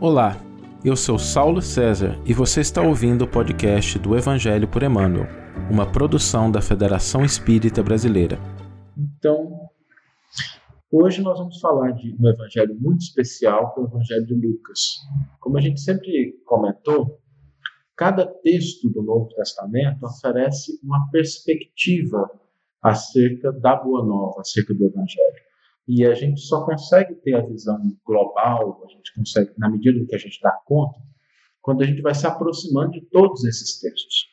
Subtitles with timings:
[0.00, 0.40] Olá,
[0.84, 5.26] eu sou Saulo César e você está ouvindo o podcast do Evangelho por Emmanuel,
[5.68, 8.38] uma produção da Federação Espírita Brasileira.
[8.96, 9.68] Então,
[10.88, 14.98] hoje nós vamos falar de um evangelho muito especial, que é o Evangelho de Lucas.
[15.40, 17.20] Como a gente sempre comentou,
[17.96, 22.30] cada texto do Novo Testamento oferece uma perspectiva
[22.80, 25.47] acerca da Boa Nova, acerca do Evangelho.
[25.88, 30.14] E a gente só consegue ter a visão global, a gente consegue, na medida que
[30.14, 31.00] a gente dá conta,
[31.62, 34.26] quando a gente vai se aproximando de todos esses textos.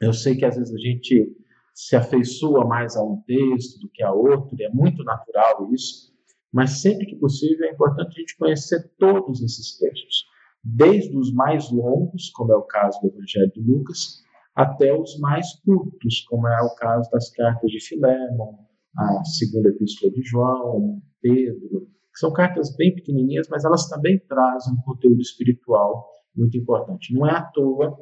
[0.00, 1.36] Eu sei que às vezes a gente
[1.72, 6.12] se afeiçoa mais a um texto do que a outro, e é muito natural isso,
[6.52, 10.26] mas sempre que possível é importante a gente conhecer todos esses textos,
[10.64, 14.20] desde os mais longos, como é o caso do Evangelho de Lucas,
[14.52, 18.58] até os mais curtos, como é o caso das cartas de Filémon,
[18.96, 24.82] a segunda epístola de João, Pedro, são cartas bem pequenininhas, mas elas também trazem um
[24.82, 26.06] conteúdo espiritual
[26.36, 27.14] muito importante.
[27.14, 27.98] Não é à toa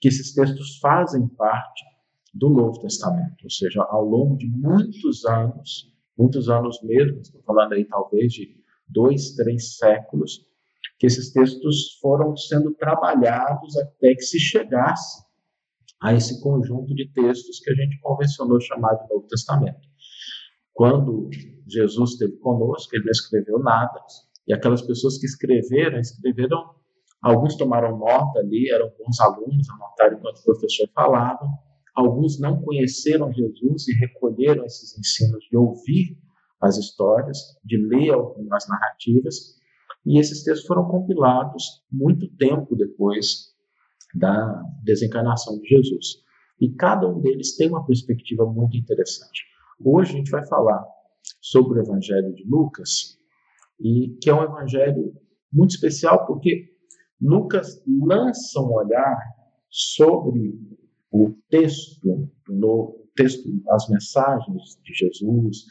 [0.00, 1.84] que esses textos fazem parte
[2.32, 7.72] do Novo Testamento, ou seja, ao longo de muitos anos, muitos anos mesmo, estou falando
[7.72, 8.56] aí talvez de
[8.88, 10.46] dois, três séculos,
[10.98, 15.24] que esses textos foram sendo trabalhados até que se chegasse
[16.00, 19.87] a esse conjunto de textos que a gente convencionou chamar de Novo Testamento.
[20.78, 21.28] Quando
[21.66, 24.00] Jesus esteve conosco, ele não escreveu nada,
[24.46, 26.70] e aquelas pessoas que escreveram, escreveram,
[27.20, 31.44] alguns tomaram nota ali, eram bons alunos, anotaram enquanto o professor falava,
[31.96, 36.16] alguns não conheceram Jesus e recolheram esses ensinos de ouvir
[36.60, 39.56] as histórias, de ler algumas narrativas,
[40.06, 43.52] e esses textos foram compilados muito tempo depois
[44.14, 46.22] da desencarnação de Jesus.
[46.60, 49.48] E cada um deles tem uma perspectiva muito interessante.
[49.82, 50.84] Hoje a gente vai falar
[51.40, 53.18] sobre o Evangelho de Lucas,
[53.80, 55.14] e que é um evangelho
[55.52, 56.72] muito especial porque
[57.20, 59.16] Lucas lança um olhar
[59.70, 60.58] sobre
[61.12, 65.64] o texto, no texto, as mensagens de Jesus,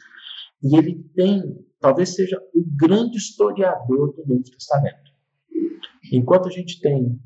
[0.62, 5.12] e ele tem, talvez seja o grande historiador do Novo Testamento.
[6.12, 7.20] Enquanto a gente tem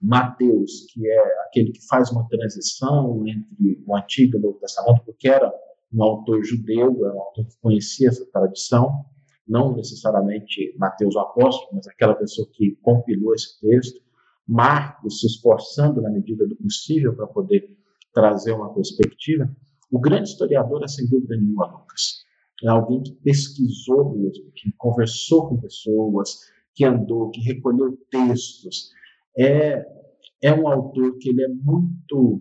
[0.00, 5.02] Mateus, que é aquele que faz uma transição entre o Antigo e o Novo Testamento,
[5.04, 5.50] porque era
[5.92, 9.04] um autor judeu, é um autor que conhecia essa tradição,
[9.46, 14.00] não necessariamente Mateus o apóstolo, mas aquela pessoa que compilou esse texto.
[14.46, 17.76] Marcos se esforçando na medida do possível para poder
[18.12, 19.50] trazer uma perspectiva.
[19.90, 22.24] O grande historiador é, sem dúvida nenhuma, Lucas.
[22.62, 26.40] É alguém que pesquisou mesmo, que conversou com pessoas,
[26.74, 28.90] que andou, que recolheu textos.
[29.36, 29.84] É,
[30.42, 32.40] é um autor que ele é muito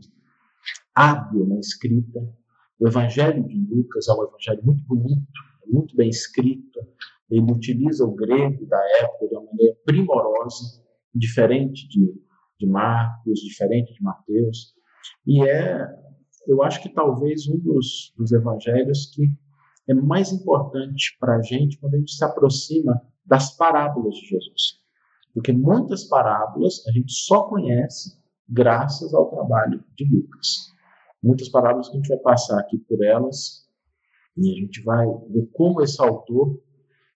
[0.93, 2.27] hábil na escrita,
[2.79, 5.27] o Evangelho de Lucas é um evangelho muito bonito,
[5.67, 6.79] muito bem escrito.
[7.29, 10.81] Ele utiliza o grego da época de uma maneira primorosa,
[11.13, 12.13] diferente de,
[12.57, 14.73] de Marcos, diferente de Mateus.
[15.27, 15.85] E é,
[16.47, 19.29] eu acho que talvez um dos, dos evangelhos que
[19.89, 24.79] é mais importante para a gente quando a gente se aproxima das parábolas de Jesus.
[25.33, 30.78] Porque muitas parábolas a gente só conhece graças ao trabalho de Lucas
[31.21, 33.67] muitas parábolas que a gente vai passar aqui por elas
[34.37, 36.61] e a gente vai ver como esse autor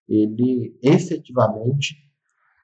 [0.07, 1.95] ele efetivamente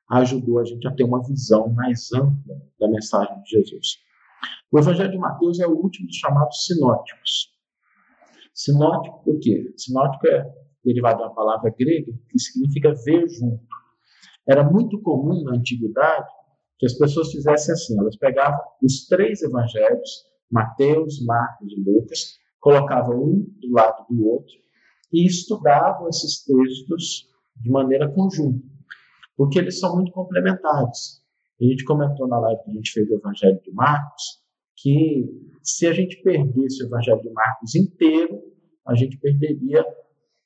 [0.10, 3.98] ajudou a gente a ter uma visão mais ampla da mensagem de Jesus.
[4.72, 7.54] O Evangelho de Mateus é o último dos chamados sinóticos.
[8.54, 9.74] Sinótico por quê?
[9.78, 10.52] Sinótico é
[10.84, 13.64] derivado de uma palavra grega que significa ver junto.
[14.48, 16.28] Era muito comum na antiguidade
[16.78, 23.24] que as pessoas fizessem assim, elas pegavam os três evangelhos Mateus, Marcos e Lucas, colocavam
[23.24, 24.54] um do lado do outro
[25.12, 28.66] e estudavam esses textos de maneira conjunta,
[29.36, 31.24] porque eles são muito complementares.
[31.60, 34.40] A gente comentou na live que a gente fez do Evangelho de Marcos
[34.78, 35.26] que
[35.62, 38.42] se a gente perdesse o Evangelho de Marcos inteiro,
[38.88, 39.86] a gente perderia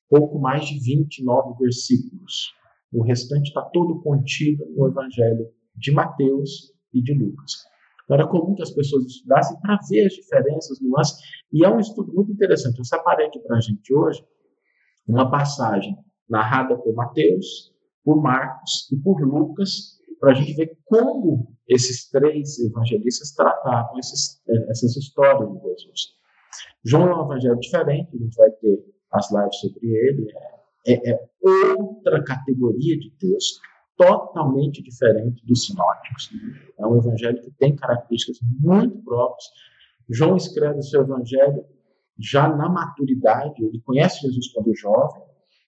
[0.09, 2.52] pouco mais de 29 versículos.
[2.92, 7.63] O restante está todo contido no Evangelho de Mateus e de Lucas.
[8.04, 11.18] Então, era comum que as pessoas estudassem para ver as diferenças, nuances,
[11.52, 12.78] e é um estudo muito interessante.
[12.78, 14.24] Eu separei aqui para a gente hoje
[15.08, 15.98] uma passagem
[16.30, 17.74] narrada por Mateus,
[18.04, 24.42] por Marcos e por Lucas, para a gente ver como esses três evangelistas tratavam esses,
[24.50, 26.02] eh, essas histórias de Jesus.
[26.86, 30.28] João é um evangelho diferente, a gente vai ter as lives sobre ele,
[30.88, 33.62] é, é outra categoria de texto
[33.98, 36.30] totalmente diferente dos sinóticos.
[36.80, 39.45] É um evangelho que tem características muito próprias.
[40.10, 41.63] João escreve o seu evangelho
[42.19, 45.24] já na maturidade, ele conhece Jesus quando jovem,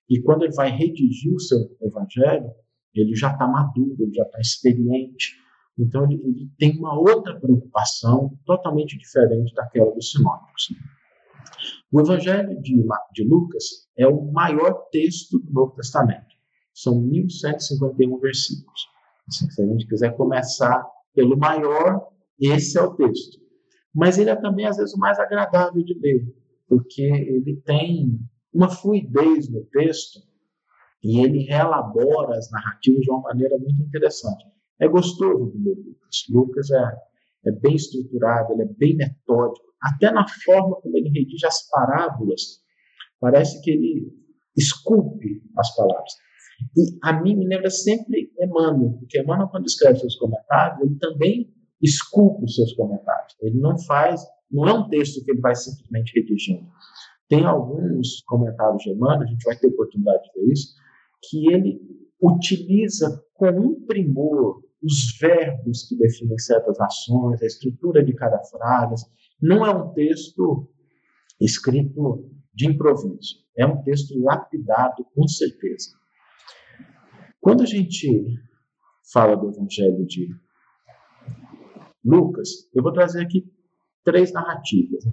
[0.09, 2.51] e quando ele vai redigir o seu evangelho,
[2.93, 5.33] ele já está maduro, ele já está experiente.
[5.77, 10.73] Então, ele, ele, tem uma outra preocupação totalmente diferente daquela dos sinônimos.
[11.91, 12.83] O Evangelho de,
[13.13, 16.34] de Lucas é o maior texto do Novo Testamento.
[16.75, 18.81] São 1.151 versículos.
[19.29, 23.39] Se a gente quiser começar pelo maior, esse é o texto.
[23.93, 26.27] Mas ele é também, às vezes, o mais agradável de ler,
[26.67, 28.19] porque ele tem
[28.53, 30.19] uma fluidez no texto
[31.01, 34.43] e ele reelabora as narrativas de uma maneira muito interessante.
[34.77, 36.25] É gostoso de ler Lucas.
[36.29, 41.45] Lucas é, é bem estruturado, ele é bem metódico, até na forma como ele redige
[41.45, 42.61] as parábolas,
[43.19, 44.11] parece que ele
[44.57, 46.13] esculpe as palavras.
[46.75, 51.53] E a mim me lembra sempre Emmanuel, porque Emmanuel, quando escreve seus comentários, ele também
[51.81, 53.35] esculpe os seus comentários.
[53.41, 54.21] Ele não faz,
[54.51, 56.67] não é um texto que ele vai simplesmente redigindo.
[57.27, 60.75] Tem alguns comentários de Emmanuel, a gente vai ter oportunidade de ver isso,
[61.29, 61.81] que ele
[62.21, 69.05] utiliza com um primor os verbos que definem certas ações, a estrutura de cada frase.
[69.41, 70.69] Não é um texto
[71.41, 75.97] escrito de improviso, é um texto lapidado com certeza.
[77.45, 78.09] Quando a gente
[79.13, 80.35] fala do Evangelho de
[82.03, 83.45] Lucas, eu vou trazer aqui
[84.03, 85.03] três narrativas.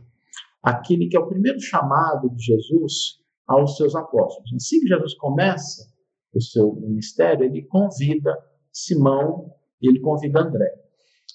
[0.63, 4.51] Aquele que é o primeiro chamado de Jesus aos seus apóstolos.
[4.55, 5.87] Assim que Jesus começa
[6.35, 8.35] o seu ministério, ele convida
[8.73, 9.53] Simão
[9.83, 10.73] e ele convida André.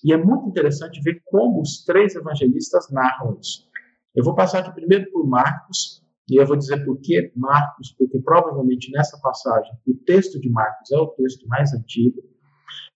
[0.04, 3.70] E é muito interessante ver como os três evangelistas narram isso.
[4.16, 8.20] Eu vou passar de primeiro por Marcos, e eu vou dizer por que Marcos, porque
[8.20, 12.22] provavelmente nessa passagem o texto de Marcos é o texto mais antigo.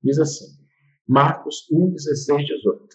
[0.04, 0.45] Diz assim:
[1.07, 2.88] Marcos 1, 16, 18.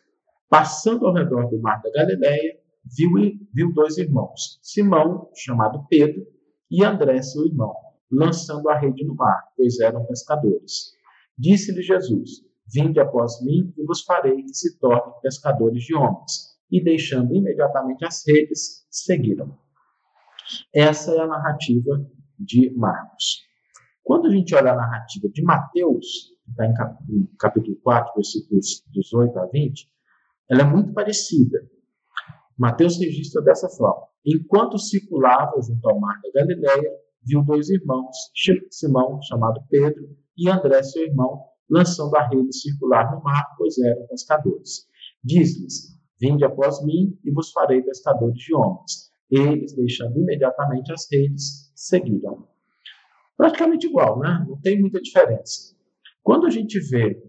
[0.49, 3.11] Passando ao redor do mar da Galileia, viu,
[3.53, 6.27] viu dois irmãos, Simão, chamado Pedro,
[6.71, 7.75] e André, seu irmão,
[8.11, 10.93] lançando a rede no mar, pois eram pescadores.
[11.39, 16.57] Disse-lhe Jesus: Vinde após mim e vos farei que se tornem pescadores de homens.
[16.71, 19.57] E deixando imediatamente as redes, seguiram.
[20.75, 22.05] Essa é a narrativa
[22.39, 23.47] de Marcos.
[24.03, 26.07] Quando a gente olha a narrativa de Mateus,
[26.45, 29.91] que está em capítulo 4, versículos 18 a 20,
[30.49, 31.59] ela é muito parecida.
[32.57, 36.91] Mateus registra dessa forma: Enquanto circulava junto ao mar da Galileia,
[37.25, 38.17] viu dois irmãos,
[38.71, 44.07] Simão, chamado Pedro, e André, seu irmão, lançando a rede circular no mar, pois eram
[44.07, 44.87] pescadores.
[45.25, 49.06] Diz-lhes: Vinde após mim e vos farei pescadores de homens.
[49.31, 52.47] Eles, deixando imediatamente as redes, seguiram.
[53.37, 54.45] Praticamente igual, né?
[54.49, 55.75] Não tem muita diferença.
[56.23, 57.23] Quando a gente vê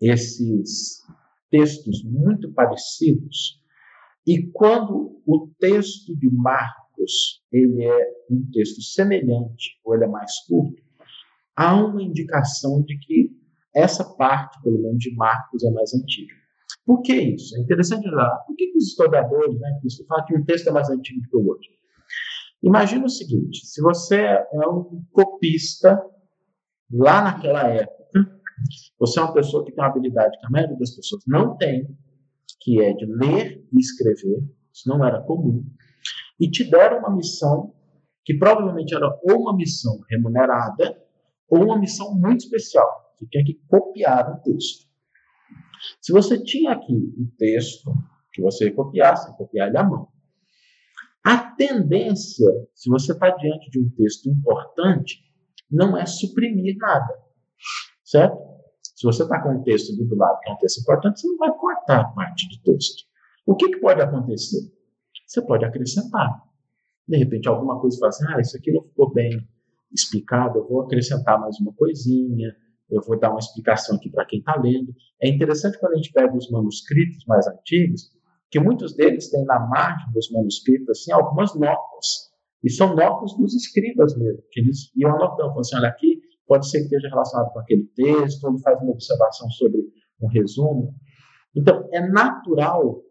[0.00, 1.02] esses
[1.50, 3.60] textos muito parecidos,
[4.26, 10.32] e quando o texto de Marcos ele é um texto semelhante ou ele é mais
[10.46, 10.80] curto,
[11.56, 13.30] há uma indicação de que
[13.74, 16.34] essa parte, pelo menos de Marcos, é mais antiga.
[16.84, 17.56] Por que isso?
[17.56, 18.30] É interessante olhar.
[18.46, 21.46] Por que, os historiadores, né, isso falam que um texto é mais antigo que o
[21.46, 21.68] outro?
[22.62, 26.00] Imagina o seguinte: se você é um copista
[26.90, 28.40] lá naquela época,
[28.98, 31.86] você é uma pessoa que tem uma habilidade que a maioria das pessoas não tem,
[32.60, 35.64] que é de ler e escrever, isso não era comum,
[36.38, 37.74] e te deram uma missão
[38.24, 40.96] que provavelmente era ou uma missão remunerada
[41.48, 43.12] ou uma missão muito especial.
[43.16, 44.91] Você tinha que copiar um texto.
[46.00, 47.92] Se você tinha aqui um texto
[48.32, 49.16] que você ia copiar,
[49.68, 50.08] ele à mão.
[51.24, 55.22] A tendência, se você está diante de um texto importante,
[55.70, 57.14] não é suprimir nada.
[58.04, 58.36] Certo?
[58.82, 61.36] Se você está com um texto do lado que é um texto importante, você não
[61.38, 63.04] vai cortar parte do texto.
[63.46, 64.72] O que, que pode acontecer?
[65.26, 66.42] Você pode acrescentar.
[67.08, 69.48] De repente, alguma coisa fala assim, ah, isso aqui não ficou bem
[69.92, 72.54] explicado, eu vou acrescentar mais uma coisinha,
[72.92, 74.94] eu vou dar uma explicação aqui para quem está lendo.
[75.20, 78.10] É interessante quando a gente pega os manuscritos mais antigos,
[78.50, 82.30] que muitos deles têm na margem dos manuscritos assim, algumas notas.
[82.62, 86.68] E são notas dos escribas mesmo, que eles iam anotando, falando assim, olha aqui, pode
[86.68, 89.80] ser que esteja relacionado com aquele texto, ou faz uma observação sobre
[90.20, 90.94] um resumo.
[91.56, 93.02] Então, é natural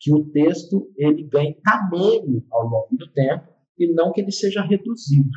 [0.00, 4.62] que o texto ele ganhe tamanho ao longo do tempo e não que ele seja
[4.62, 5.30] reduzido.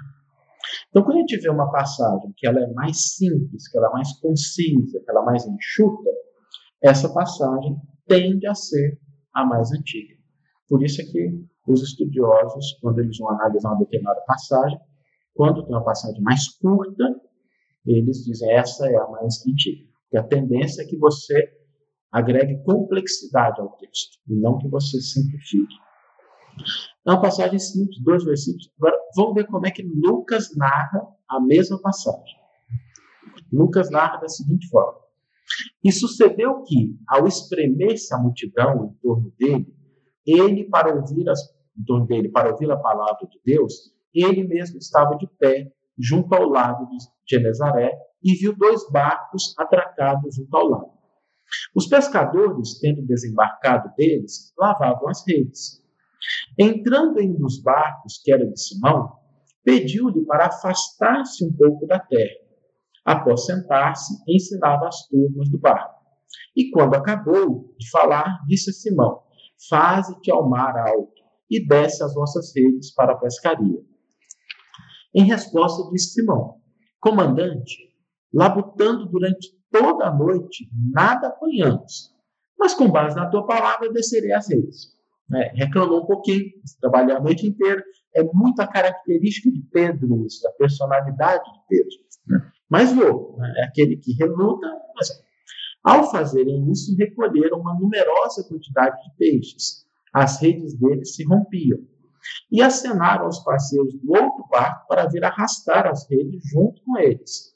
[0.97, 3.91] Então, quando a gente vê uma passagem que ela é mais simples, que ela é
[3.91, 6.09] mais concisa, que ela é mais enxuta,
[6.81, 7.77] essa passagem
[8.07, 8.99] tende a ser
[9.31, 10.15] a mais antiga.
[10.67, 14.79] Por isso é que os estudiosos, quando eles vão analisar uma determinada passagem,
[15.35, 17.03] quando tem uma passagem mais curta,
[17.85, 19.87] eles dizem essa é a mais antiga.
[20.01, 21.47] Porque a tendência é que você
[22.11, 25.75] agregue complexidade ao texto, e não que você simplifique.
[27.07, 28.69] É uma passagem simples, dois versículos.
[28.77, 32.35] Agora, vamos ver como é que Lucas narra a mesma passagem.
[33.51, 34.99] Lucas narra da seguinte forma:
[35.81, 39.73] E sucedeu que, ao espremer-se a multidão em torno dele,
[40.25, 41.39] ele, para ouvir as,
[41.79, 46.35] em torno dele, para ouvir a palavra de Deus, ele mesmo estava de pé junto
[46.35, 50.97] ao lago de Genezaré e viu dois barcos atracados junto ao lago.
[51.73, 55.86] Os pescadores, tendo desembarcado deles, lavavam as redes.
[56.57, 59.11] Entrando em um dos barcos, que era de Simão,
[59.63, 62.35] pediu-lhe para afastar-se um pouco da terra.
[63.05, 65.95] Após sentar-se, ensinava as turmas do barco.
[66.55, 69.21] E quando acabou de falar, disse a Simão:
[69.69, 73.79] Faze-te ao mar alto e desce as vossas redes para a pescaria.
[75.13, 76.55] Em resposta, disse Simão:
[76.99, 77.93] Comandante,
[78.33, 82.13] labutando durante toda a noite, nada apanhamos.
[82.57, 84.96] Mas com base na tua palavra, descerei as redes.
[85.33, 86.45] É, reclamou um pouquinho,
[86.79, 87.83] trabalhou a noite inteira.
[88.15, 91.97] É muita característica de Pedro isso, da personalidade de Pedro.
[92.27, 92.51] Né?
[92.69, 93.53] Mas vou, né?
[93.57, 94.67] é aquele que reluta.
[94.95, 95.09] Mas...
[95.83, 99.85] Ao fazerem isso, recolheram uma numerosa quantidade de peixes.
[100.13, 101.79] As redes deles se rompiam.
[102.51, 107.55] E acenaram aos parceiros do outro barco para vir arrastar as redes junto com eles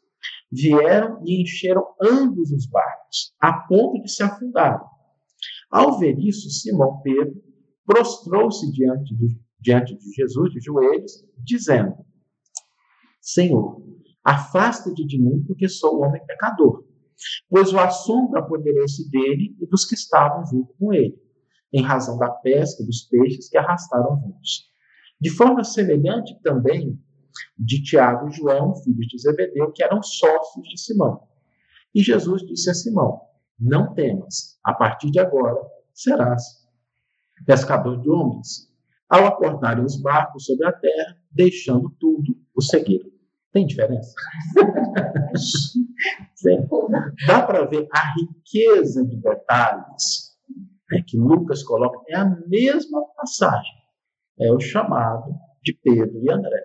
[0.51, 4.81] vieram e encheram ambos os barcos, a ponto de se afundar.
[5.69, 7.41] Ao ver isso, Simão Pedro
[7.91, 9.13] prostrou-se diante,
[9.59, 11.93] diante de Jesus, de joelhos, dizendo:
[13.19, 13.83] Senhor,
[14.23, 16.85] afasta-te de mim, porque sou homem pecador.
[17.49, 21.21] Pois o assombro apoderou-se dele e dos que estavam junto com ele,
[21.73, 24.71] em razão da pesca dos peixes que arrastaram juntos.
[25.19, 26.97] De forma semelhante também
[27.57, 31.21] de Tiago e João, filhos de Zebedeu, que eram sócios de Simão.
[31.93, 33.21] E Jesus disse a Simão:
[33.59, 35.61] Não temas, a partir de agora
[35.93, 36.60] serás
[37.45, 38.69] pescador de homens.
[39.09, 43.09] Ao aportarem os barcos sobre a terra, deixando tudo, o seguiram.
[43.51, 44.13] Tem diferença?
[47.27, 50.37] Dá para ver a riqueza de detalhes
[50.89, 51.99] né, que Lucas coloca.
[52.07, 53.73] É a mesma passagem.
[54.39, 56.63] É o chamado de Pedro e André.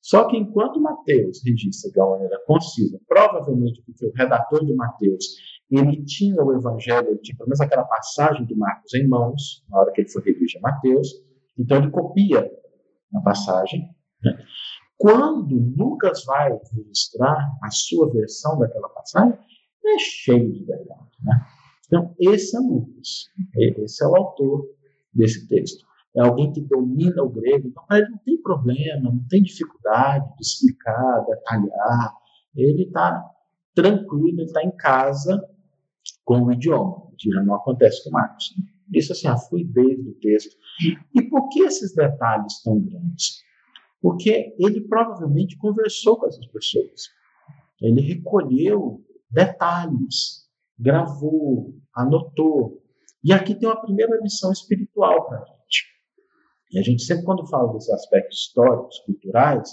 [0.00, 5.24] Só que enquanto Mateus registra de uma maneira concisa, provavelmente porque o redator de Mateus
[5.70, 9.80] ele tinha o evangelho, ele tinha pelo menos aquela passagem de Marcos em mãos, na
[9.80, 11.08] hora que ele foi redigir Mateus,
[11.58, 12.50] então ele copia
[13.14, 13.88] a passagem.
[14.22, 14.36] Né?
[14.96, 19.38] Quando Lucas vai registrar a sua versão daquela passagem,
[19.86, 21.08] é cheio de detalhes.
[21.22, 21.46] Né?
[21.86, 24.68] Então, esse é Lucas, esse é o autor
[25.14, 25.84] desse texto
[26.16, 30.42] é alguém que domina o grego, então ele não tem problema, não tem dificuldade de
[30.42, 32.14] explicar, detalhar,
[32.56, 33.24] ele está
[33.74, 35.40] tranquilo, ele está em casa
[36.30, 38.54] com o idioma, que já não acontece com Marcos.
[38.94, 40.56] Isso assim, a fluidez do texto.
[41.12, 43.42] E por que esses detalhes tão grandes?
[44.00, 47.08] Porque ele provavelmente conversou com essas pessoas.
[47.82, 52.80] Ele recolheu detalhes, gravou, anotou.
[53.24, 55.84] E aqui tem uma primeira lição espiritual para a gente.
[56.70, 59.68] E a gente sempre, quando fala desses aspectos históricos, culturais,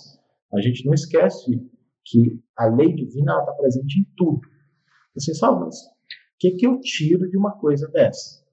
[0.52, 1.52] a gente não esquece
[2.04, 4.42] que a lei divina está presente em tudo.
[5.14, 5.97] Você fala, mas o
[6.40, 8.44] que, que eu tiro de uma coisa dessa?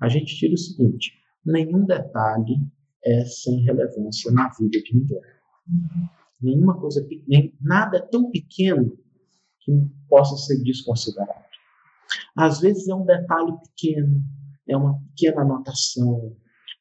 [0.00, 1.12] A gente tira o seguinte:
[1.44, 2.56] nenhum detalhe
[3.04, 5.20] é sem relevância na vida de ninguém.
[6.40, 8.96] Nenhuma coisa, nem, nada é tão pequeno
[9.60, 9.72] que
[10.08, 11.44] possa ser desconsiderado.
[12.36, 14.22] Às vezes é um detalhe pequeno,
[14.68, 16.34] é uma pequena anotação,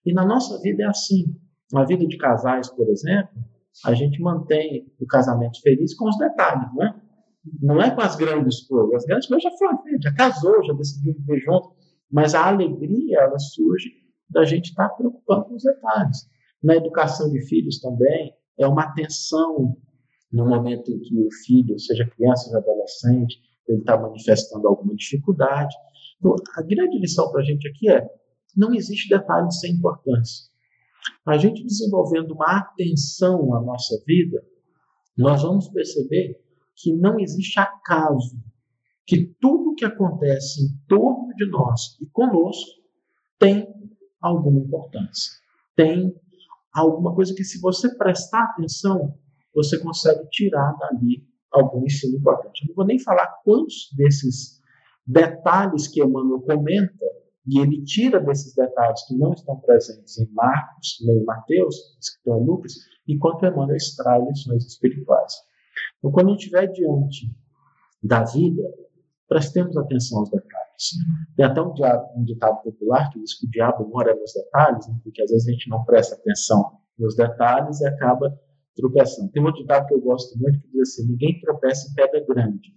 [0.06, 1.36] e na nossa vida é assim.
[1.72, 3.44] Na vida de casais, por exemplo,
[3.86, 6.96] a gente mantém o casamento feliz com os detalhes, não é?
[7.62, 8.96] Não é com as grandes coisas.
[8.96, 11.72] As grandes coisas já foram já casou, já decidiu viver junto.
[12.12, 13.92] Mas a alegria, ela surge
[14.30, 16.30] da gente estar preocupando com os detalhes.
[16.62, 19.78] Na educação de filhos também, é uma atenção
[20.32, 25.76] no momento em que o filho, seja criança, seja adolescente, ele está manifestando alguma dificuldade.
[26.18, 28.08] Então, a grande lição para a gente aqui é
[28.56, 30.50] não existe detalhe sem importância.
[31.26, 34.44] A gente desenvolvendo uma atenção à nossa vida,
[35.18, 36.39] nós vamos perceber
[36.80, 38.40] que não existe acaso,
[39.06, 42.80] que tudo que acontece em torno de nós e conosco
[43.38, 43.68] tem
[44.22, 45.34] alguma importância,
[45.76, 46.16] tem
[46.74, 49.18] alguma coisa que, se você prestar atenção,
[49.54, 52.62] você consegue tirar dali algum ensino importante.
[52.62, 54.62] Eu não vou nem falar quantos desses
[55.06, 57.06] detalhes que Emmanuel comenta
[57.48, 61.76] e ele tira desses detalhes que não estão presentes em Marcos, nem em Mateus,
[62.28, 62.74] em Lucas,
[63.08, 65.49] enquanto Emmanuel extrai lições espirituais.
[66.00, 67.30] Então, quando a gente estiver diante
[68.02, 68.64] da vida,
[69.28, 70.90] prestemos atenção aos detalhes.
[71.36, 71.74] Tem até um,
[72.16, 75.00] um ditado popular que diz que o diabo mora nos detalhes, né?
[75.04, 78.38] porque às vezes a gente não presta atenção nos detalhes e acaba
[78.76, 79.32] tropeçando.
[79.32, 82.74] Tem um ditado que eu gosto muito que diz assim: ninguém tropeça em pedra grande,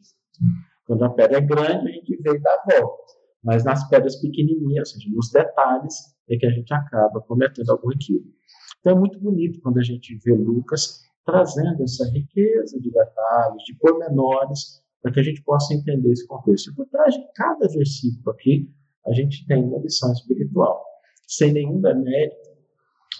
[0.84, 3.12] Quando a pedra é grande, a gente e dá volta.
[3.42, 5.94] Mas nas pedras pequenininhas, ou seja, nos detalhes,
[6.28, 8.32] é que a gente acaba cometendo algum equívoco.
[8.80, 13.74] Então é muito bonito quando a gente vê Lucas trazendo essa riqueza de detalhes, de
[13.76, 16.70] pormenores, para que a gente possa entender esse contexto.
[16.70, 18.70] E por trás de cada versículo aqui,
[19.06, 20.84] a gente tem uma lição espiritual,
[21.26, 22.52] sem nenhum demérito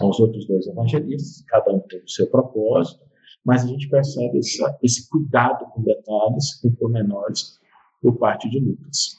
[0.00, 3.04] aos outros dois evangelistas, cada um tem o seu propósito,
[3.44, 7.59] mas a gente percebe esse cuidado com detalhes, com pormenores,
[8.00, 9.16] por parte de Lucas.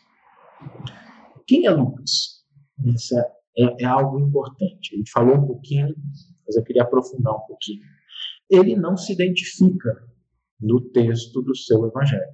[1.45, 2.43] Quem é Lucas?
[2.85, 4.93] Isso é, é, é algo importante.
[4.93, 5.93] A gente falou um pouquinho,
[6.45, 7.81] mas eu queria aprofundar um pouquinho.
[8.49, 10.07] Ele não se identifica
[10.59, 12.33] no texto do seu evangelho.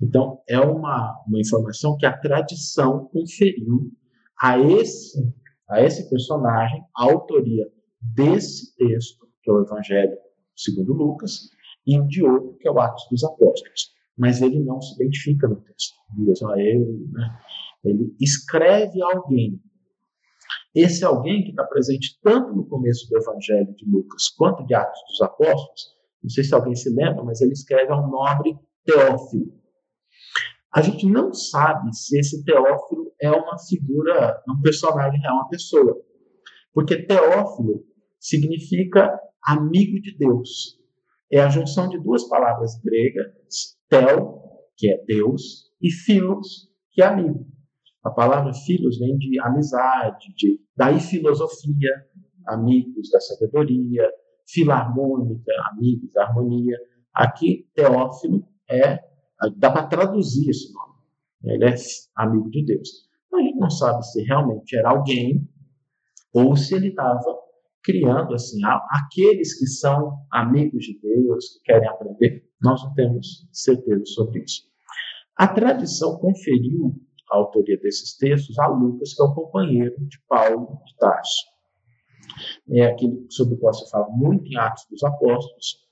[0.00, 3.92] Então, é uma, uma informação que a tradição conferiu
[4.40, 5.32] a esse,
[5.68, 7.70] a esse personagem a autoria
[8.00, 10.16] desse texto, que é o Evangelho
[10.56, 11.50] segundo Lucas,
[11.86, 13.92] e de outro, que é o Atos dos Apóstolos.
[14.16, 15.94] Mas ele não se identifica no texto.
[16.18, 17.40] Ele, ah, eu, né?
[17.84, 19.60] ele escreve alguém.
[20.74, 25.00] Esse alguém que está presente tanto no começo do Evangelho de Lucas quanto de Atos
[25.08, 29.52] dos Apóstolos, não sei se alguém se lembra, mas ele escreve ao nobre Teófilo.
[30.74, 36.00] A gente não sabe se esse Teófilo é uma figura, um personagem real, uma pessoa.
[36.72, 37.84] Porque Teófilo
[38.18, 40.78] significa amigo de Deus.
[41.30, 44.42] É a junção de duas palavras gregas, tel,
[44.76, 47.46] que é Deus, e filos, que é amigo.
[48.02, 52.06] A palavra filos vem de amizade, de, daí filosofia,
[52.46, 54.08] amigos da sabedoria,
[54.48, 56.78] filarmônica, amigos da harmonia.
[57.14, 59.12] Aqui, Teófilo é
[59.56, 60.94] Dá para traduzir esse nome.
[61.44, 61.74] Ele é
[62.16, 63.08] amigo de Deus.
[63.26, 65.48] Então, a gente não sabe se realmente era alguém
[66.32, 67.42] ou se ele estava
[67.82, 68.60] criando assim
[68.90, 72.48] aqueles que são amigos de Deus, que querem aprender.
[72.62, 74.62] Nós não temos certeza sobre isso.
[75.36, 76.94] A tradição conferiu
[77.32, 81.52] a autoria desses textos a Lucas, que é o companheiro de Paulo de Tarso.
[82.70, 85.82] É aquele sobre o qual se fala muito em Atos dos Apóstolos,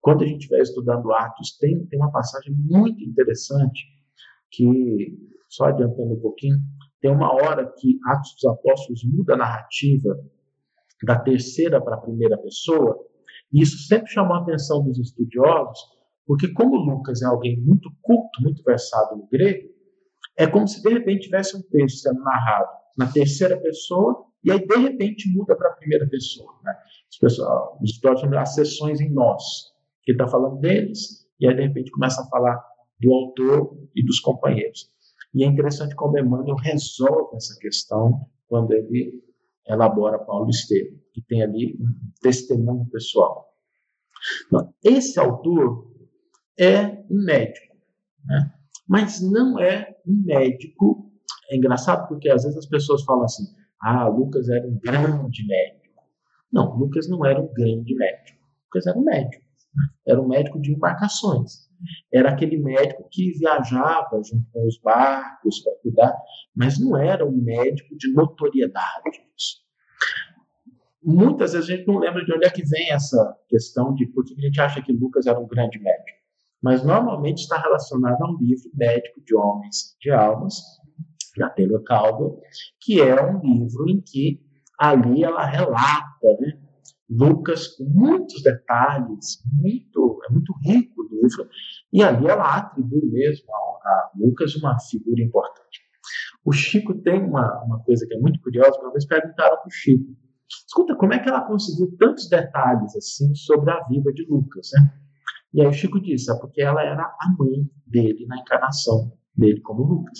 [0.00, 3.84] quando a gente estiver estudando Atos, tem, tem uma passagem muito interessante
[4.50, 5.16] que,
[5.48, 6.58] só adiantando um pouquinho,
[7.00, 10.18] tem uma hora que Atos dos Apóstolos muda a narrativa
[11.04, 12.98] da terceira para a primeira pessoa,
[13.52, 15.78] e isso sempre chamou a atenção dos estudiosos,
[16.26, 19.68] porque como Lucas é alguém muito culto, muito versado no grego,
[20.38, 24.64] é como se de repente tivesse um texto sendo narrado na terceira pessoa e aí
[24.64, 26.54] de repente muda para a primeira pessoa.
[26.62, 26.72] Né?
[27.10, 27.50] Os, pessoas,
[27.82, 29.42] os chamam as sessões em nós
[30.04, 32.64] que está falando deles, e aí de repente começa a falar
[33.00, 34.90] do autor e dos companheiros.
[35.34, 39.22] E é interessante como Emmanuel resolve essa questão quando ele
[39.66, 41.88] elabora Paulo Estevam, que tem ali um
[42.22, 43.52] testemunho pessoal.
[44.46, 45.92] Então, esse autor
[46.58, 47.76] é um médico,
[48.24, 48.52] né?
[48.88, 51.10] mas não é um médico.
[51.50, 53.44] É engraçado porque às vezes as pessoas falam assim:
[53.82, 56.02] ah, Lucas era um grande médico.
[56.52, 58.38] Não, Lucas não era um grande médico.
[58.64, 59.44] Lucas era um médico.
[60.06, 61.68] Era um médico de embarcações.
[62.12, 66.18] Era aquele médico que viajava junto com os barcos para cuidar,
[66.54, 69.22] mas não era um médico de notoriedade.
[71.02, 74.24] Muitas vezes a gente não lembra de onde é que vem essa questão de por
[74.24, 76.17] que a gente acha que Lucas era um grande médico.
[76.62, 80.54] Mas normalmente está relacionado a um livro médico de homens de almas,
[81.36, 82.40] da Taylor Caldwell,
[82.80, 84.40] que é um livro em que
[84.78, 86.58] ali ela relata né,
[87.08, 91.48] Lucas com muitos detalhes, muito, é muito rico o livro,
[91.92, 95.80] e ali ela atribui mesmo a, a Lucas uma figura importante.
[96.44, 99.70] O Chico tem uma, uma coisa que é muito curiosa, uma vez perguntaram para o
[99.70, 100.16] Chico,
[100.48, 105.07] escuta, como é que ela conseguiu tantos detalhes assim sobre a vida de Lucas, né?
[105.54, 109.60] E aí o Chico disse, é porque ela era a mãe dele na encarnação dele
[109.60, 110.18] como Lucas.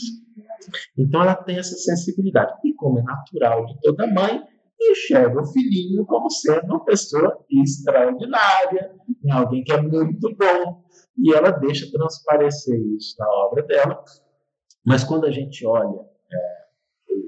[0.97, 2.53] Então ela tem essa sensibilidade.
[2.65, 4.43] E como é natural de toda mãe,
[4.81, 9.33] enxerga o filhinho como sendo uma pessoa extraordinária, né?
[9.33, 10.85] alguém que é muito bom,
[11.19, 14.03] e ela deixa transparecer isso na obra dela.
[14.87, 16.01] Mas quando a gente olha
[16.33, 16.65] é,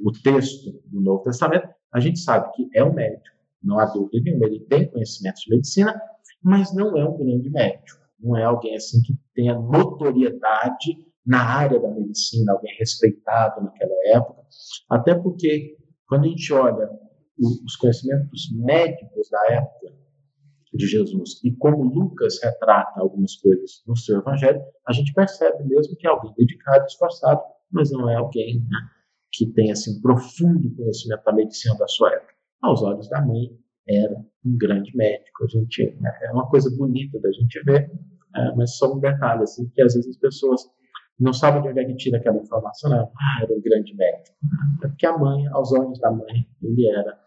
[0.05, 4.23] o texto do Novo Testamento, a gente sabe que é um médico, não há dúvida
[4.23, 6.01] nenhuma, ele tem conhecimentos de medicina,
[6.43, 11.79] mas não é um grande médico, não é alguém assim que tenha notoriedade na área
[11.79, 14.43] da medicina, alguém respeitado naquela época,
[14.91, 15.77] até porque
[16.09, 16.91] quando a gente olha
[17.39, 19.95] os conhecimentos médicos da época
[20.73, 25.97] de Jesus e como Lucas retrata algumas coisas no seu evangelho, a gente percebe mesmo
[25.97, 28.79] que é alguém dedicado, esforçado, mas não é alguém né,
[29.33, 32.35] que tem assim, um profundo conhecimento da medicina da sua época.
[32.63, 34.15] Aos olhos da mãe, era
[34.45, 35.45] um grande médico.
[35.45, 37.91] A gente, né, é uma coisa bonita da gente ver,
[38.37, 40.63] é, mas só um detalhe, assim, que às vezes as pessoas
[41.21, 43.13] Não sabe de onde é que tira aquela informação, não.
[43.15, 44.35] Ah, era um grande médico.
[44.83, 47.21] É porque a mãe, aos olhos da mãe, ele era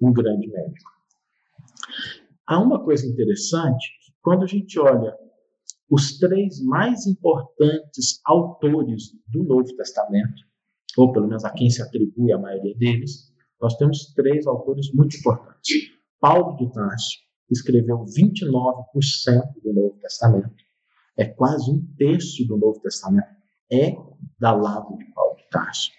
[0.00, 0.88] um grande médico.
[2.46, 5.16] Há uma coisa interessante, que quando a gente olha
[5.90, 10.42] os três mais importantes autores do Novo Testamento,
[10.96, 15.16] ou pelo menos a quem se atribui a maioria deles, nós temos três autores muito
[15.16, 15.90] importantes.
[16.20, 17.18] Paulo de Tarso
[17.50, 18.84] escreveu 29%
[19.62, 20.54] do Novo Testamento.
[21.16, 23.40] É quase um terço do Novo Testamento.
[23.72, 23.96] É
[24.38, 25.90] da lado de Paulo de Tarso.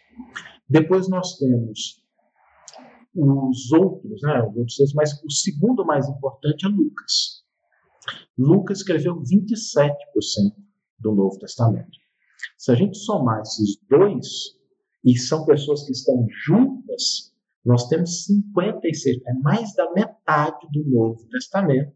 [0.69, 2.01] Depois nós temos
[3.13, 7.43] os outros, né, os outros mas o segundo mais importante é Lucas.
[8.38, 10.55] Lucas escreveu 27%
[10.99, 11.99] do Novo Testamento.
[12.57, 14.55] Se a gente somar esses dois,
[15.03, 21.28] e são pessoas que estão juntas, nós temos 56, é mais da metade do Novo
[21.30, 21.93] Testamento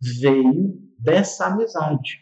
[0.00, 2.20] veio dessa amizade.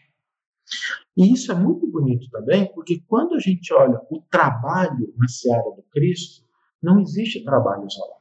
[1.15, 5.71] E isso é muito bonito também, porque quando a gente olha o trabalho na seara
[5.75, 6.45] do Cristo,
[6.81, 8.17] não existe trabalho isolado.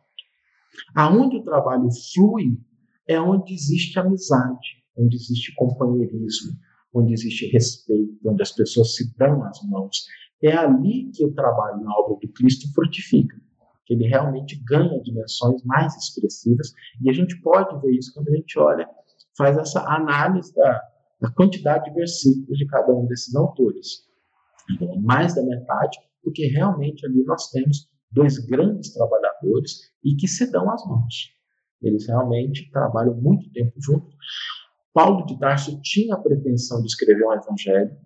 [0.94, 2.58] Aonde o trabalho flui
[3.06, 6.56] é onde existe amizade, onde existe companheirismo,
[6.92, 10.06] onde existe respeito, onde as pessoas se dão as mãos.
[10.42, 13.36] É ali que o trabalho na obra do Cristo frutifica,
[13.86, 18.36] que ele realmente ganha dimensões mais expressivas, e a gente pode ver isso quando a
[18.36, 18.86] gente olha,
[19.38, 20.82] faz essa análise da,
[21.20, 24.04] da quantidade de versículos de cada um desses autores.
[24.72, 30.50] Então, mais da metade, porque realmente ali nós temos dois grandes trabalhadores e que se
[30.50, 31.30] dão as mãos.
[31.80, 34.12] Eles realmente trabalham muito tempo juntos.
[34.92, 37.96] Paulo de Tarso tinha a pretensão de escrever um evangelho,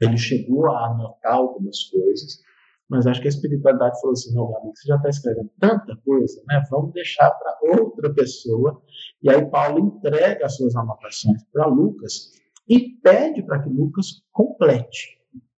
[0.00, 2.40] ele chegou a anotar algumas coisas,
[2.88, 6.42] mas acho que a espiritualidade falou assim: não, amigo, você já está escrevendo tanta coisa,
[6.48, 6.62] né?
[6.70, 8.82] vamos deixar para outra pessoa.
[9.22, 12.32] E aí Paulo entrega as suas anotações para Lucas
[12.68, 15.18] e pede para que Lucas complete.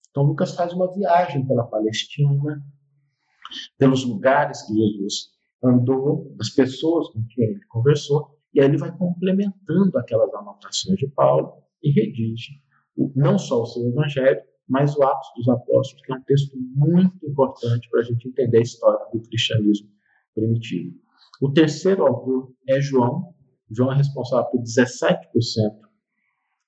[0.09, 2.63] Então Lucas faz uma viagem pela Palestina,
[3.77, 5.29] pelos lugares que Jesus
[5.63, 11.07] andou, as pessoas com quem ele conversou, e aí ele vai complementando aquelas anotações de
[11.07, 12.53] Paulo e redige
[13.15, 17.25] não só o seu evangelho, mas o Atos dos Apóstolos, que é um texto muito
[17.25, 19.89] importante para a gente entender a história do cristianismo
[20.36, 20.95] primitivo.
[21.41, 23.34] O terceiro autor é João.
[23.71, 25.17] João é responsável por 17%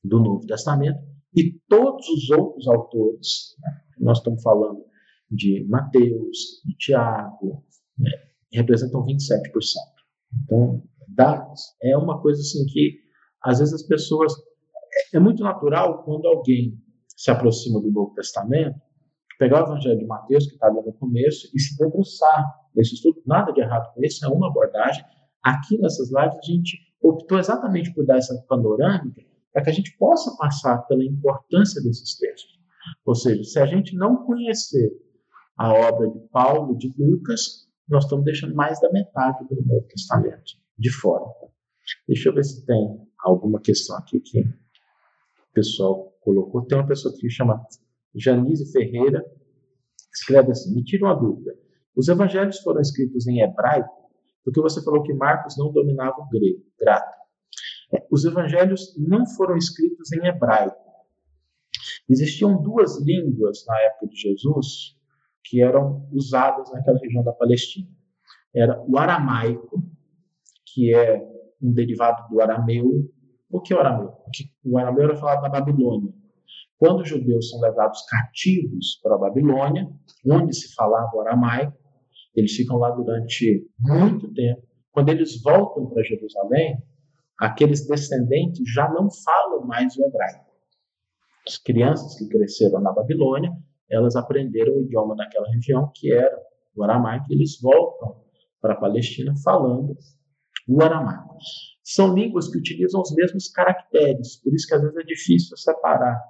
[0.03, 0.99] do Novo Testamento,
[1.35, 4.83] e todos os outros autores, né, nós estamos falando
[5.29, 7.63] de Mateus, de Tiago,
[7.97, 8.11] né,
[8.51, 9.21] representam 27%.
[10.43, 12.99] Então, dados é uma coisa assim que
[13.43, 14.33] às vezes as pessoas
[15.13, 16.80] é, é muito natural quando alguém
[17.21, 18.81] se aproxima do Novo Testamento
[19.37, 23.21] pegar o Evangelho de Mateus que está ali no começo e se debruçar nesse estudo.
[23.27, 25.03] Nada de errado com isso, é uma abordagem.
[25.43, 29.21] Aqui nessas lives a gente optou exatamente por dar essa panorâmica
[29.53, 32.59] para que a gente possa passar pela importância desses textos.
[33.05, 34.91] Ou seja, se a gente não conhecer
[35.57, 40.53] a obra de Paulo, de Lucas, nós estamos deixando mais da metade do Novo Testamento
[40.75, 41.25] de fora.
[42.07, 46.65] Deixa eu ver se tem alguma questão aqui que o pessoal colocou.
[46.65, 47.61] Tem uma pessoa que chama
[48.15, 49.25] Janise Ferreira,
[50.13, 51.53] escreve assim: Me tira uma dúvida.
[51.95, 54.01] Os evangelhos foram escritos em hebraico
[54.43, 56.63] porque você falou que Marcos não dominava o grego.
[56.79, 57.17] Grato.
[57.93, 60.75] É, os evangelhos não foram escritos em hebraico.
[62.09, 64.97] Existiam duas línguas na época de Jesus
[65.43, 67.87] que eram usadas naquela região da Palestina.
[68.53, 69.81] Era o aramaico,
[70.65, 71.21] que é
[71.61, 73.09] um derivado do arameu.
[73.51, 74.13] O que é o arameu?
[74.65, 76.13] O arameu era falado na Babilônia.
[76.77, 79.87] Quando os judeus são levados cativos para a Babilônia,
[80.25, 81.77] onde se falava o aramaico,
[82.35, 84.63] eles ficam lá durante muito tempo.
[84.91, 86.81] Quando eles voltam para Jerusalém,
[87.39, 90.45] aqueles descendentes já não falam mais o hebraico.
[91.47, 93.51] As crianças que cresceram na Babilônia
[93.91, 96.35] elas aprenderam o idioma daquela região, que era
[96.75, 98.15] o aramaico, e eles voltam
[98.61, 99.97] para a Palestina falando
[100.67, 101.35] o aramaico.
[101.93, 106.21] São línguas que utilizam os mesmos caracteres, por isso que às vezes é difícil separar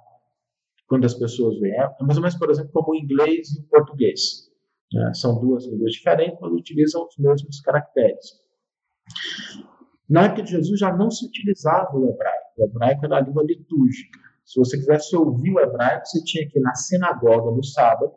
[0.88, 1.74] quando as pessoas veem.
[1.74, 4.50] É mais ou menos, por exemplo, como o inglês e o português.
[4.92, 5.14] Né?
[5.14, 8.42] São duas línguas diferentes, mas utilizam os mesmos caracteres.
[10.08, 12.50] Na época de Jesus já não se utilizava o hebraico.
[12.58, 14.18] O hebraico era a língua litúrgica.
[14.44, 18.12] Se você quisesse ouvir o hebraico, você tinha que ir na sinagoga no sábado.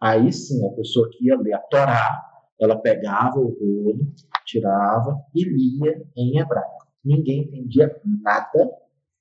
[0.00, 2.27] Aí sim, a pessoa que ia ler a Torá,
[2.60, 4.12] ela pegava o rolo,
[4.44, 6.86] tirava e lia em hebraico.
[7.04, 8.70] Ninguém entendia nada,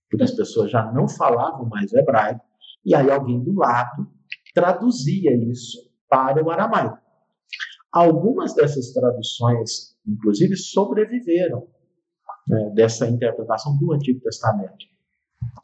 [0.10, 2.42] porque as pessoas já não falavam mais o hebraico,
[2.86, 4.08] e aí alguém do lado
[4.54, 5.78] traduzia isso
[6.10, 6.98] para o aramaico.
[7.92, 11.68] Algumas dessas traduções, inclusive, sobreviveram
[12.48, 14.86] né, dessa interpretação do Antigo Testamento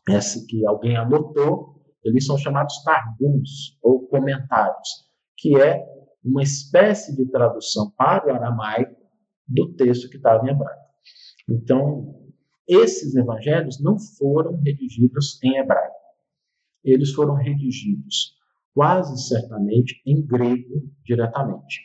[0.07, 5.81] essa que alguém anotou eles são chamados targums, ou comentários, que é
[6.23, 8.95] uma espécie de tradução para o aramaico
[9.47, 10.83] do texto que estava em hebraico.
[11.49, 12.23] Então,
[12.67, 15.93] esses evangelhos não foram redigidos em hebraico.
[16.83, 18.35] Eles foram redigidos
[18.73, 21.81] quase certamente em grego diretamente.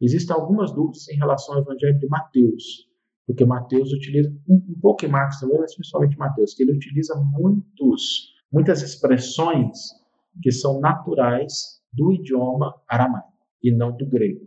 [0.00, 2.88] Existem algumas dúvidas em relação ao evangelho de Mateus,
[3.26, 8.34] porque Mateus utiliza, um, pouco em Marcos também, mas principalmente Mateus, que ele utiliza muitos,
[8.52, 9.76] muitas expressões
[10.42, 13.27] que são naturais do idioma aramaico
[13.62, 14.44] e não do grego.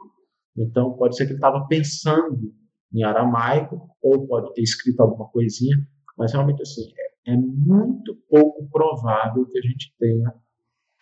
[0.57, 2.53] Então, pode ser que ele estava pensando
[2.93, 5.77] em aramaico, ou pode ter escrito alguma coisinha,
[6.17, 6.91] mas realmente assim,
[7.25, 10.33] é, é muito pouco provável que a gente tenha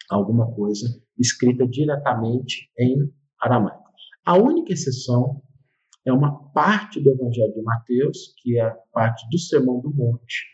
[0.10, 3.89] alguma coisa escrita diretamente em aramaico.
[4.26, 5.41] A única exceção
[6.06, 10.45] é uma parte do Evangelho de Mateus, que é a parte do Sermão do Monte,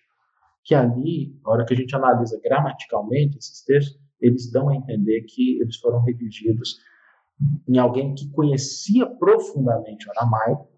[0.63, 5.21] que ali, na hora que a gente analisa gramaticalmente esses textos, eles dão a entender
[5.23, 6.77] que eles foram redigidos
[7.67, 10.69] em alguém que conhecia profundamente o aramaico,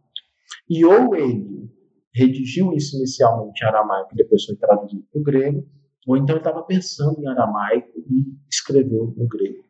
[0.70, 1.70] e ou ele
[2.14, 5.68] redigiu isso inicialmente em aramaico e depois foi traduzido para o grego,
[6.08, 9.64] ou então estava pensando em aramaico e escreveu no grego.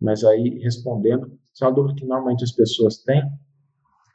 [0.00, 3.22] Mas aí, respondendo, isso é uma dúvida que normalmente as pessoas têm,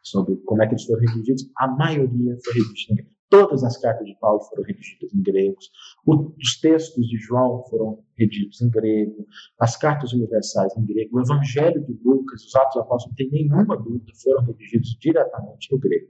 [0.01, 3.14] sobre como é que eles foram redigidos, a maioria foi redigida em grego.
[3.30, 5.72] Todas as cartas de Paulo foram redigidas em gregos,
[6.06, 9.26] os textos de João foram redigidos em grego,
[9.60, 13.78] as cartas universais em grego, o Evangelho de Lucas, os Atos Apóstolos, não tem nenhuma
[13.78, 16.08] dúvida, foram redigidos diretamente no grego.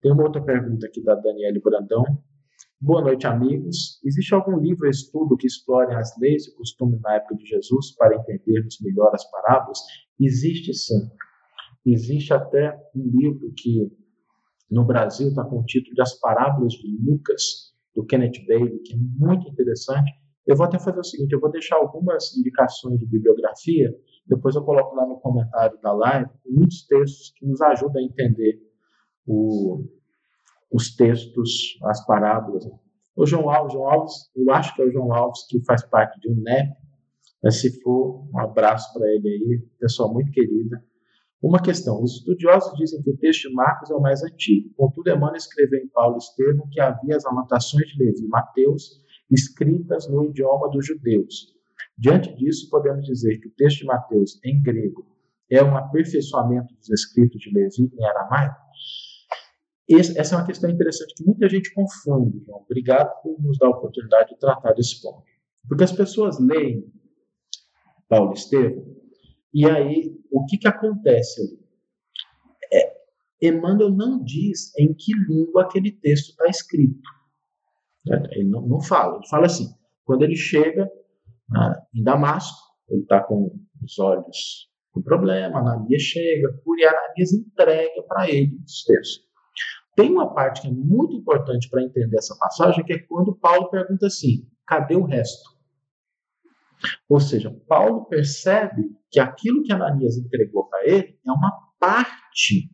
[0.00, 2.04] Tem uma outra pergunta aqui da Daniele Brandão.
[2.80, 4.00] Boa noite, amigos.
[4.04, 7.96] Existe algum livro ou estudo que explore as leis e costumes na época de Jesus
[7.96, 9.80] para entendermos melhor as parábolas?
[10.20, 11.10] Existe sim.
[11.84, 13.90] Existe até um livro que
[14.70, 18.94] no Brasil está com o título de As Parábolas de Lucas, do Kenneth Bailey, que
[18.94, 20.10] é muito interessante.
[20.46, 23.94] Eu vou até fazer o seguinte: eu vou deixar algumas indicações de bibliografia,
[24.26, 28.60] depois eu coloco lá no comentário da live muitos textos que nos ajudam a entender
[29.26, 29.84] o,
[30.70, 32.64] os textos, as parábolas.
[33.16, 36.20] O João Alves, João Alves, eu acho que é o João Alves que faz parte
[36.20, 36.72] de um NEP,
[37.42, 40.84] mas se for, um abraço para ele aí, pessoa muito querida.
[41.40, 44.70] Uma questão: os estudiosos dizem que o texto de Marcos é o mais antigo.
[44.76, 50.08] Contudo, Emmanuel escreveu em Paulo Estevão que havia as anotações de Levi e Mateus escritas
[50.08, 51.54] no idioma dos judeus.
[51.96, 55.06] Diante disso, podemos dizer que o texto de Mateus em grego
[55.50, 58.68] é um aperfeiçoamento dos escritos de Levi em aramaico?
[59.90, 62.60] essa é uma questão interessante que muita gente confunde, João.
[62.60, 65.24] Obrigado por nos dar a oportunidade de tratar desse ponto.
[65.66, 66.84] Porque as pessoas leem
[68.06, 68.98] Paulo Estevam
[69.52, 71.68] e aí, o que, que acontece ali?
[72.72, 77.00] É, Emmanuel não diz em que língua aquele texto está escrito.
[78.32, 79.16] Ele não, não, fala.
[79.16, 79.68] Ele fala assim:
[80.04, 80.90] quando ele chega
[81.54, 88.02] ah, em Damasco, ele está com os olhos com problema, Ananias chega, e Ananias entrega
[88.08, 89.28] para ele os textos.
[89.94, 93.68] Tem uma parte que é muito importante para entender essa passagem, que é quando Paulo
[93.68, 95.58] pergunta assim: cadê o resto?
[97.08, 102.70] Ou seja, Paulo percebe que aquilo que Ananias entregou para ele é uma parte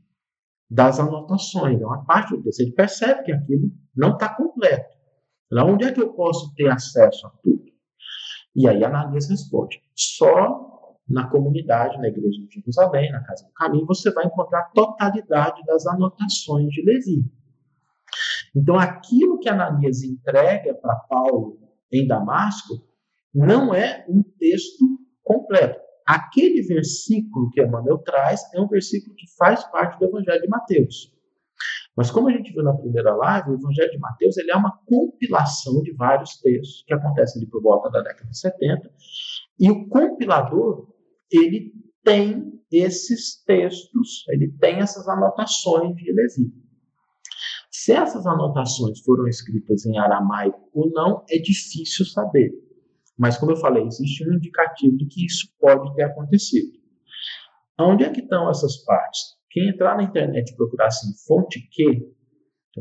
[0.69, 2.61] das anotações, é uma parte do texto.
[2.61, 4.95] Ele percebe que aquilo não está completo.
[5.51, 7.65] Lá onde é que eu posso ter acesso a tudo?
[8.57, 10.75] E aí Ananias responde: só
[11.09, 15.63] na comunidade, na igreja de Jerusalém, na casa do caminho, você vai encontrar a totalidade
[15.65, 17.31] das anotações de Levi.
[18.57, 21.59] Então, aquilo que Ananias entrega para Paulo
[21.93, 22.75] em Damasco
[23.35, 24.85] não é um texto
[25.23, 25.84] completo.
[26.07, 31.15] Aquele versículo que Emmanuel traz é um versículo que faz parte do Evangelho de Mateus.
[31.97, 34.79] Mas como a gente viu na primeira live, o Evangelho de Mateus ele é uma
[34.85, 38.91] compilação de vários textos que acontecem ali por volta da década de 70.
[39.59, 40.93] E o compilador,
[41.31, 46.53] ele tem esses textos, ele tem essas anotações de Levi.
[47.71, 52.64] Se essas anotações foram escritas em aramaico ou não, é difícil saber.
[53.19, 56.73] Mas, como eu falei, existe um indicativo de que isso pode ter acontecido.
[57.79, 59.21] Onde é que estão essas partes?
[59.51, 62.03] Quem entrar na internet e procurar assim, fonte que,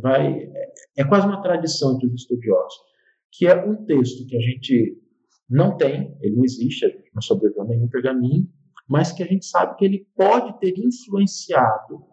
[0.02, 2.74] vai, é, é quase uma tradição entre os estudiosos,
[3.32, 5.00] que é um texto que a gente
[5.50, 8.48] não tem, ele não existe, a gente não sobreviveu nenhum pergaminho,
[8.88, 12.04] mas que a gente sabe que ele pode ter influenciado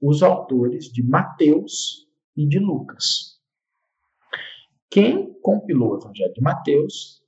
[0.00, 3.38] os autores de Mateus e de Lucas.
[4.90, 7.19] Quem compilou o Evangelho de Mateus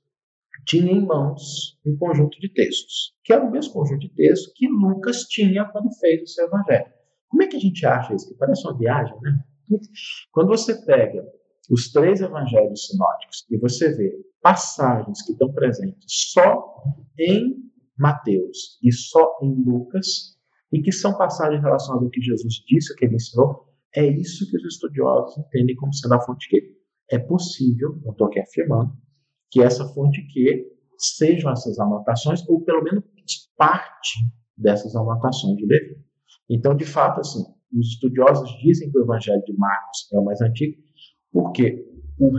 [0.65, 4.67] tinha em mãos um conjunto de textos, que era o mesmo conjunto de textos que
[4.67, 6.91] Lucas tinha quando fez o seu evangelho.
[7.27, 8.29] Como é que a gente acha isso?
[8.29, 9.39] Que parece uma viagem, né?
[10.31, 11.23] Quando você pega
[11.69, 16.83] os três evangelhos sinóticos e você vê passagens que estão presentes só
[17.17, 17.55] em
[17.97, 20.37] Mateus e só em Lucas,
[20.71, 24.57] e que são passagens relacionadas ao que Jesus disse, que ele ensinou, é isso que
[24.57, 26.61] os estudiosos entendem como sendo a fonte Q.
[27.11, 28.91] É possível, não estou aqui afirmando,
[29.53, 30.65] que essa fonte Q
[30.97, 33.03] sejam essas anotações, ou pelo menos
[33.55, 34.19] parte
[34.57, 35.95] dessas anotações de Levi.
[36.49, 40.41] Então, de fato, assim, os estudiosos dizem que o Evangelho de Marcos é o mais
[40.41, 40.81] antigo,
[41.31, 41.85] porque
[42.19, 42.31] o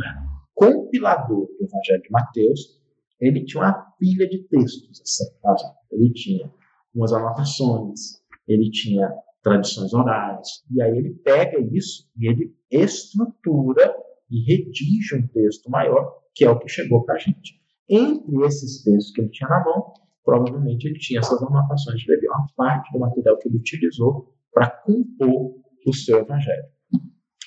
[0.55, 2.83] compilador do Evangelho de Mateus
[3.21, 5.01] ele tinha uma pilha de textos.
[5.01, 5.55] Assim, tá?
[5.93, 6.53] Ele tinha
[6.93, 9.09] umas anotações, ele tinha
[9.41, 13.95] tradições orais, e aí ele pega isso e ele estrutura
[14.31, 17.61] e redige um texto maior, que é o que chegou para a gente.
[17.89, 19.93] Entre esses textos que ele tinha na mão,
[20.25, 24.71] provavelmente ele tinha essas anotações de Levi, uma parte do material que ele utilizou para
[24.71, 25.55] compor
[25.87, 26.65] o seu evangelho.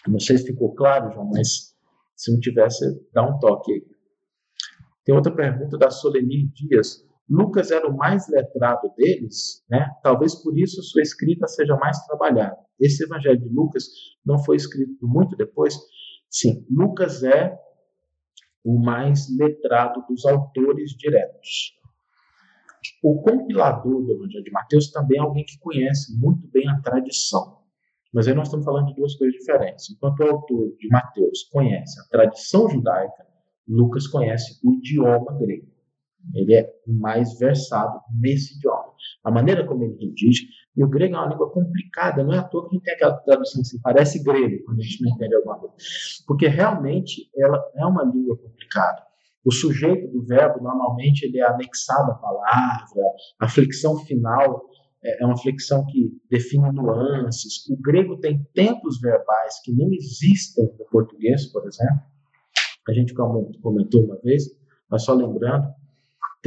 [0.08, 1.76] Não sei se ficou claro, João, mas
[2.16, 3.84] se não tivesse, dá um toque aí.
[5.04, 7.06] Tem outra pergunta da Solenir Dias.
[7.30, 9.90] Lucas era o mais letrado deles, né?
[10.02, 12.58] Talvez por isso sua escrita seja mais trabalhada.
[12.80, 13.86] Esse evangelho de Lucas
[14.26, 15.78] não foi escrito muito depois.
[16.30, 17.58] Sim, Lucas é
[18.64, 21.74] o mais letrado dos autores diretos.
[23.04, 27.58] O compilador do Evangelho de Mateus também é alguém que conhece muito bem a tradição.
[28.14, 29.90] Mas aí nós estamos falando de duas coisas diferentes.
[29.90, 33.26] Enquanto o autor de Mateus conhece a tradição judaica,
[33.68, 35.68] Lucas conhece o idioma grego.
[36.34, 38.94] Ele é mais versado nesse idioma.
[39.24, 42.44] A maneira como ele redige, e o grego é uma língua complicada, não é à
[42.44, 45.36] toa que a gente tem aquela tradução assim, parece grego, quando a gente não entende
[45.36, 45.76] alguma coisa.
[46.28, 49.02] Porque realmente ela é uma língua complicada.
[49.44, 53.02] O sujeito do verbo, normalmente, ele é anexado à palavra,
[53.40, 54.62] a flexão final
[55.04, 57.68] é, é uma flexão que define nuances.
[57.70, 62.02] O grego tem tempos verbais que não existem no português, por exemplo.
[62.88, 64.44] A gente comentou uma vez,
[64.90, 65.68] mas só lembrando,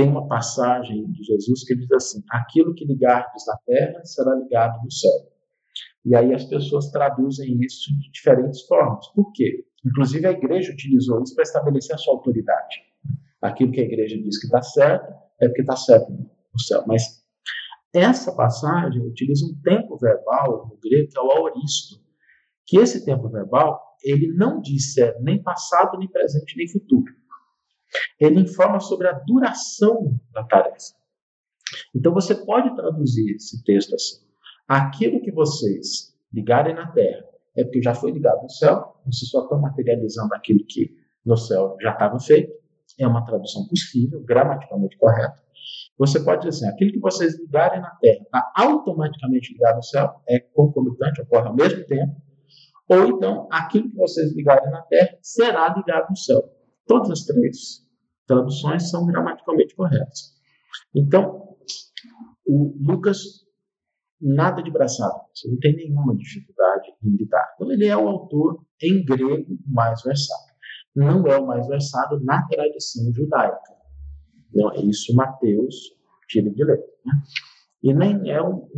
[0.01, 4.83] tem uma passagem de Jesus que diz assim: aquilo que ligardes na terra será ligado
[4.83, 5.31] no céu.
[6.07, 9.07] E aí as pessoas traduzem isso de diferentes formas.
[9.09, 9.67] Por quê?
[9.85, 12.77] Inclusive a igreja utilizou isso para estabelecer a sua autoridade.
[13.43, 16.83] Aquilo que a igreja diz que está certo é porque está certo no céu.
[16.87, 17.03] Mas
[17.93, 21.97] essa passagem utiliza um tempo verbal no grego que é o aoristo,
[22.67, 27.20] que esse tempo verbal ele não diz é nem passado, nem presente, nem futuro.
[28.19, 30.95] Ele informa sobre a duração da tarefa.
[31.95, 34.25] Então você pode traduzir esse texto assim:
[34.69, 37.25] aquilo que vocês ligarem na terra
[37.57, 41.77] é porque já foi ligado no céu, vocês só estão materializando aquilo que no céu
[41.81, 42.53] já estava feito.
[42.99, 45.41] É uma tradução possível, gramaticalmente correta.
[45.99, 50.21] Você pode dizer assim: aquilo que vocês ligarem na terra está automaticamente ligado no céu,
[50.29, 52.21] é concomitante, ocorre ao mesmo tempo
[52.91, 56.43] ou então, aquilo que vocês ligarem na terra será ligado no céu.
[56.91, 57.87] Todas as três
[58.27, 60.35] traduções são gramaticalmente corretas.
[60.93, 61.57] Então,
[62.45, 63.47] o Lucas,
[64.21, 67.49] nada de braçado, não tem nenhuma dificuldade em lidar.
[67.55, 70.51] Então, ele é o autor em grego mais versado.
[70.97, 73.77] Não é o mais versado na tradição judaica.
[74.53, 75.77] Então, isso Mateus
[76.27, 76.91] tira de letra.
[77.07, 77.13] Né?
[77.85, 78.69] E nem é um,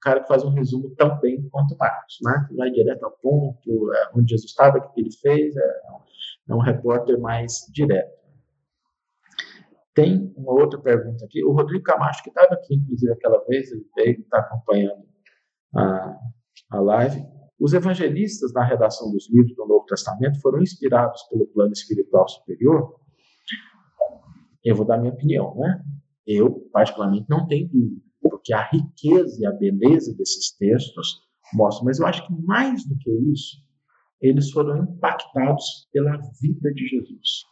[0.00, 2.18] cara que faz um resumo tão bem quanto Marcos.
[2.22, 5.80] Marcos vai direto ao ponto, é, onde Jesus estava, o que ele fez, é,
[6.52, 8.12] é um repórter mais direto.
[9.94, 11.44] Tem uma outra pergunta aqui.
[11.44, 15.04] O Rodrigo Camacho, que estava aqui, inclusive, aquela vez, ele veio, está acompanhando
[15.74, 16.18] a,
[16.70, 17.22] a live.
[17.60, 22.96] Os evangelistas na redação dos livros do Novo Testamento foram inspirados pelo plano espiritual superior?
[24.64, 25.82] Eu vou dar minha opinião, né?
[26.26, 28.00] Eu, particularmente, não tenho dúvida
[28.42, 31.20] porque a riqueza e a beleza desses textos
[31.54, 31.84] mostram.
[31.84, 33.61] Mas eu acho que mais do que isso,
[34.22, 37.44] eles foram impactados pela vida de Jesus.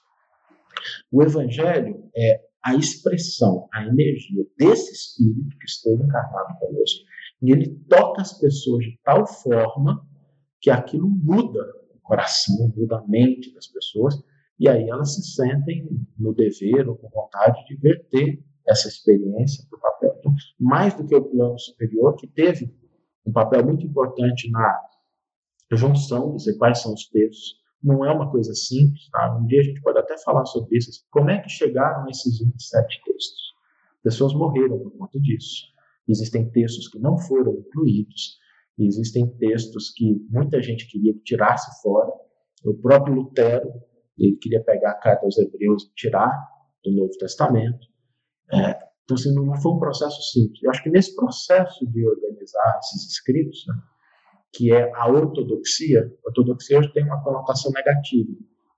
[1.13, 7.05] O Evangelho é a expressão, a energia desse Espírito que esteve encarnado conosco.
[7.43, 10.07] E ele toca as pessoas de tal forma
[10.61, 11.61] que aquilo muda
[11.95, 14.15] o coração, muda a mente das pessoas,
[14.59, 19.79] e aí elas se sentem no dever ou com vontade de verter essa experiência para
[19.79, 20.17] o papel.
[20.19, 22.71] Então, mais do que o plano superior, que teve
[23.27, 24.79] um papel muito importante na
[25.77, 29.09] junção, dizer quais são os textos, não é uma coisa simples.
[29.11, 29.37] Tá?
[29.37, 30.91] Um dia a gente pode até falar sobre isso.
[31.11, 33.51] Como é que chegaram esses 27 textos?
[34.03, 35.67] Pessoas morreram por conta disso.
[36.09, 38.39] Existem textos que não foram incluídos,
[38.79, 42.11] existem textos que muita gente queria que tirasse fora.
[42.65, 43.71] O próprio Lutero,
[44.19, 46.33] ele queria pegar a carta aos Hebreus e tirar
[46.83, 47.87] do Novo Testamento.
[48.53, 50.63] É, então, assim, não foi um processo simples.
[50.63, 53.75] Eu acho que nesse processo de organizar esses escritos, né,
[54.53, 56.13] que é a ortodoxia.
[56.25, 58.33] Ortodoxia hoje tem uma conotação negativa,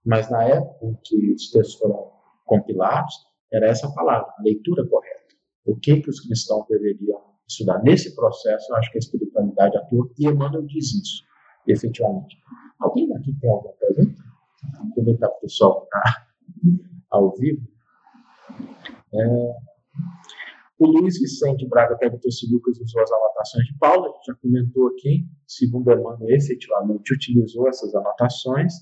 [0.05, 2.11] mas na época em que os textos foram
[2.45, 3.15] compilados,
[3.53, 5.23] era essa palavra, a leitura correta.
[5.65, 7.83] O que, que os cristãos deveriam estudar?
[7.83, 11.23] Nesse processo, eu acho que a espiritualidade atua, e Emmanuel diz isso,
[11.67, 12.37] efetivamente.
[12.81, 14.23] Alguém daqui tem alguma pergunta?
[14.91, 16.27] Aproveitar o pessoal está
[17.11, 17.63] ao vivo.
[19.15, 19.72] É...
[20.83, 24.35] O Luiz Vicente Braga perguntou se Lucas usou as anotações de Paulo, a gente já
[24.35, 28.73] comentou aqui, segundo Emmanuel, efetivamente utilizou essas anotações.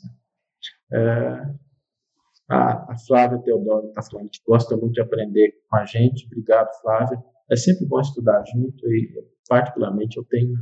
[0.91, 1.61] É...
[2.49, 6.25] A, a Flávia Teodoro está falando que gosta muito de aprender com a gente.
[6.25, 7.23] Obrigado, Flávia.
[7.51, 10.55] É sempre bom estudar junto e, particularmente, eu tenho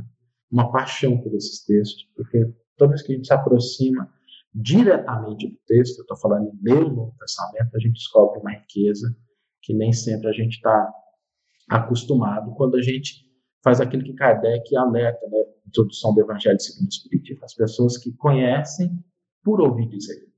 [0.51, 4.13] uma paixão por esses textos, porque toda vez que a gente se aproxima
[4.53, 9.15] diretamente do texto, eu estou falando em o Novo Testamento, a gente descobre uma riqueza
[9.61, 10.93] que nem sempre a gente está
[11.69, 13.25] acostumado quando a gente
[13.63, 18.11] faz aquilo que Kardec alerta, né, introdução do Evangelho segundo o Espiritismo, as pessoas que
[18.13, 18.91] conhecem
[19.43, 20.29] por ouvir dizer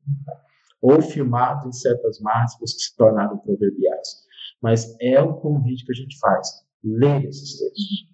[0.81, 4.25] ou filmados em certas máximas que se tornaram proverbiais.
[4.61, 6.49] Mas é o convite que a gente faz,
[6.83, 8.11] ler esses textos.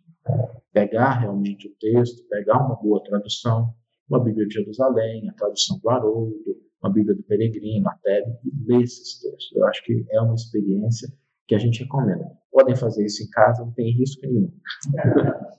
[0.73, 3.73] Pegar realmente o texto, pegar uma boa tradução,
[4.09, 8.65] uma Bíblia de Jerusalém, a tradução do Haroldo, uma Bíblia do Peregrino, a Tebe, e
[8.65, 9.55] ler esses textos.
[9.55, 11.09] Eu acho que é uma experiência
[11.47, 12.29] que a gente recomenda.
[12.57, 14.51] Podem fazer isso em casa, não tem risco nenhum.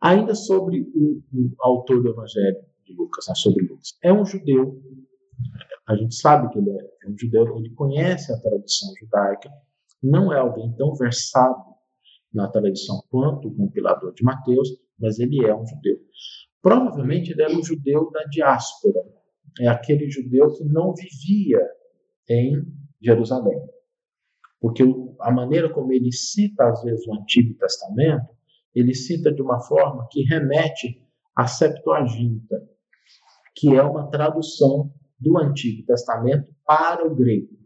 [0.00, 3.98] Ainda sobre o, o, autor do Evangelho de Lucas, né, sobre Lucas.
[4.04, 4.80] É um judeu
[5.88, 9.50] a gente sabe que ele é um judeu, ele conhece a tradição judaica,
[10.02, 11.64] não é alguém tão versado
[12.32, 14.68] na tradição quanto o compilador de Mateus,
[15.00, 15.96] mas ele é um judeu.
[16.60, 19.00] Provavelmente ele era um judeu da diáspora,
[19.60, 21.66] é aquele judeu que não vivia
[22.28, 22.66] em
[23.00, 23.58] Jerusalém.
[24.60, 24.82] Porque
[25.20, 28.26] a maneira como ele cita, às vezes, o Antigo Testamento,
[28.74, 31.02] ele cita de uma forma que remete
[31.36, 32.56] à Septuaginta,
[33.56, 37.56] que é uma tradução do Antigo Testamento para o grego.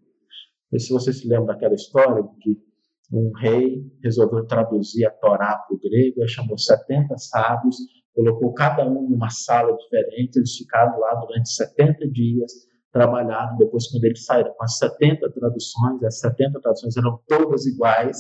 [0.73, 2.73] E se você se lembra daquela história de que
[3.13, 7.77] um rei resolveu traduzir a Torá para o grego, chamou 70 sábios,
[8.15, 12.53] colocou cada um numa sala diferente, eles ficaram lá durante 70 dias,
[12.93, 18.19] trabalharam, depois quando eles saíram com as 70 traduções, as 70 traduções eram todas iguais,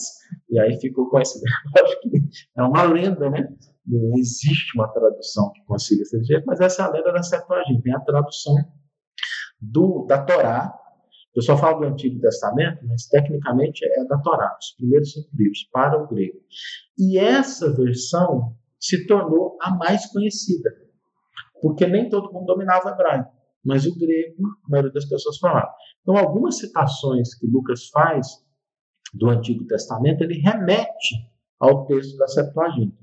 [0.51, 1.41] e aí ficou com esse
[1.85, 2.23] acho que
[2.57, 3.55] é uma lenda, né?
[3.87, 7.83] Não existe uma tradução que consiga ser jeito, mas essa é a lenda da Septuaginta,
[7.83, 8.55] tem a tradução
[9.61, 10.75] do, da Torá.
[11.35, 15.69] Eu só falo do Antigo Testamento, mas tecnicamente é da Torá, os primeiros cinco livros,
[15.73, 16.39] para o grego.
[16.99, 20.71] E essa versão se tornou a mais conhecida,
[21.61, 23.33] porque nem todo mundo dominava o hebraico,
[23.65, 25.73] mas o grego, a maioria das pessoas falava.
[26.01, 28.27] Então, algumas citações que Lucas faz
[29.15, 32.97] do Antigo Testamento, ele remete ao texto da Septuaginta.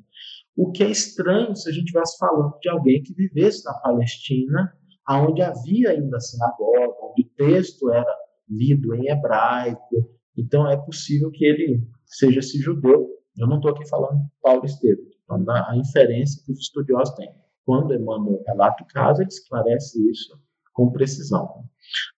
[0.56, 4.74] O que é estranho se a gente estivesse falando de alguém que vivesse na Palestina
[5.18, 8.16] onde havia ainda a sinagoga, onde o texto era
[8.48, 10.10] lido em hebraico.
[10.38, 13.08] Então é possível que ele seja esse judeu.
[13.38, 17.34] Eu não estou aqui falando de Paulo Estevam, falando da inferência que os estudiosos têm.
[17.66, 20.38] Quando Emmanuel relata o caso, ele esclarece isso
[20.80, 21.66] com precisão.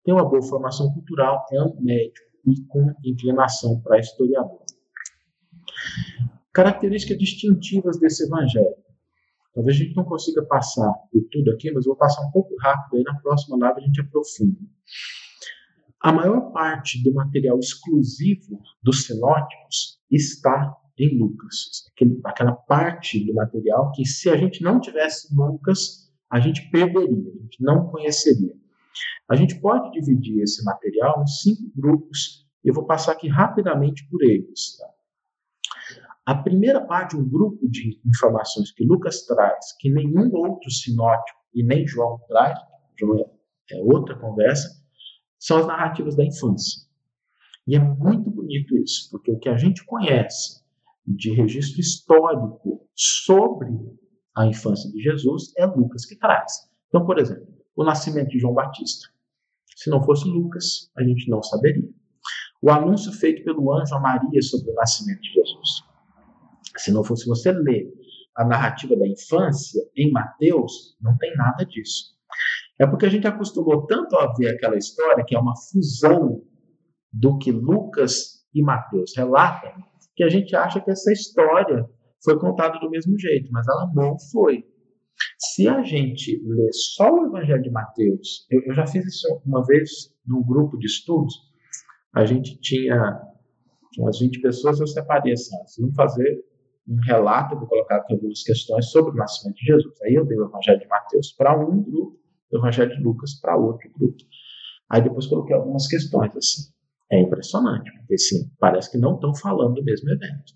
[0.05, 4.64] Tem uma boa formação cultural, é um médico e com inclinação para historiador.
[6.53, 8.76] Características distintivas desse evangelho.
[9.55, 12.97] Talvez a gente não consiga passar por tudo aqui, mas vou passar um pouco rápido,
[12.97, 14.59] aí na próxima live a gente aprofunda.
[15.99, 21.86] A maior parte do material exclusivo dos sinóticos está em Lucas.
[22.26, 27.41] aquela parte do material que, se a gente não tivesse Lucas, a gente perderia, a
[27.43, 28.55] gente não conheceria.
[29.29, 34.07] A gente pode dividir esse material em cinco grupos, e eu vou passar aqui rapidamente
[34.09, 34.77] por eles.
[34.77, 34.88] Tá?
[36.25, 41.63] A primeira parte, um grupo de informações que Lucas traz, que nenhum outro sinótico e
[41.63, 42.57] nem João traz,
[42.97, 43.29] João
[43.71, 44.69] é, outra conversa,
[45.39, 46.88] são as narrativas da infância.
[47.67, 50.61] E é muito bonito isso, porque o que a gente conhece
[51.05, 53.69] de registro histórico sobre
[54.36, 56.51] a infância de Jesus é Lucas que traz.
[56.88, 59.07] Então, por exemplo, o nascimento de João Batista.
[59.75, 61.89] Se não fosse Lucas, a gente não saberia.
[62.61, 65.84] O anúncio feito pelo anjo a Maria sobre o nascimento de Jesus.
[66.77, 67.91] Se não fosse você ler
[68.36, 72.15] a narrativa da infância em Mateus, não tem nada disso.
[72.79, 76.43] É porque a gente acostumou tanto a ver aquela história, que é uma fusão
[77.11, 79.71] do que Lucas e Mateus relatam,
[80.15, 81.89] que a gente acha que essa história
[82.24, 84.65] foi contada do mesmo jeito, mas ela não foi.
[85.38, 89.63] Se a gente lê só o Evangelho de Mateus, eu, eu já fiz isso uma
[89.65, 91.34] vez num grupo de estudos,
[92.13, 93.22] a gente tinha
[93.97, 96.43] umas 20 pessoas, eu separei assim, vamos fazer
[96.88, 100.01] um relato, vou colocar aqui algumas questões sobre o nascimento de Jesus.
[100.03, 102.19] Aí eu dei o Evangelho de Mateus para um grupo,
[102.51, 104.24] o Evangelho de Lucas para outro grupo.
[104.89, 106.72] Aí depois coloquei algumas questões assim.
[107.11, 110.53] É impressionante, porque sim, parece que não estão falando do mesmo evento.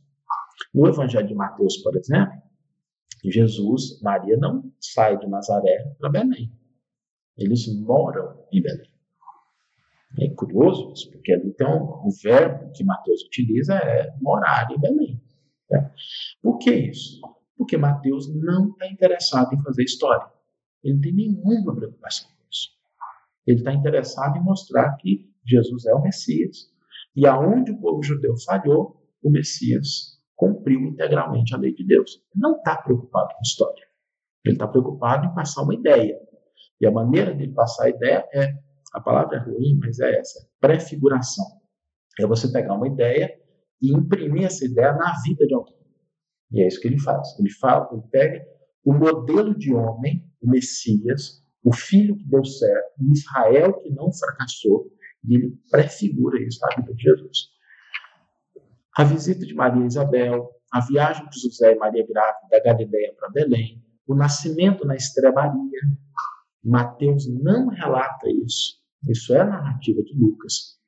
[0.76, 2.34] No Evangelho de Mateus, por exemplo,
[3.23, 6.51] Jesus, Maria não sai de Nazaré para Belém.
[7.38, 8.91] Eles moram em Belém.
[10.19, 15.23] É curioso isso, porque ali um, o verbo que Mateus utiliza é morar em Belém.
[15.71, 15.93] Né?
[16.41, 17.21] Por que isso?
[17.57, 20.28] Porque Mateus não está interessado em fazer história.
[20.84, 22.71] Ele não tem nenhuma preocupação com isso.
[23.47, 26.69] Ele está interessado em mostrar que Jesus é o Messias.
[27.15, 32.21] E aonde o povo judeu falhou, o Messias cumpriu integralmente a lei de Deus.
[32.33, 33.86] Ele não está preocupado com história.
[34.43, 36.19] Ele está preocupado em passar uma ideia.
[36.79, 38.53] E a maneira de passar a ideia é,
[38.93, 41.45] a palavra é ruim, mas é essa, prefiguração.
[42.19, 43.33] É você pegar uma ideia
[43.81, 45.75] e imprimir essa ideia na vida de alguém.
[46.51, 47.38] E é isso que ele faz.
[47.39, 48.45] Ele fala, ele pega
[48.83, 54.13] o modelo de homem, o Messias, o filho que deu certo, o Israel que não
[54.13, 54.86] fracassou,
[55.27, 57.55] e ele prefigura isso na vida de Jesus.
[58.97, 63.29] A visita de Maria Isabel, a viagem de José e Maria grávida da Galileia para
[63.29, 65.81] Belém, o nascimento na estrebaria.
[66.63, 68.79] Mateus não relata isso.
[69.07, 70.79] Isso é a narrativa de Lucas.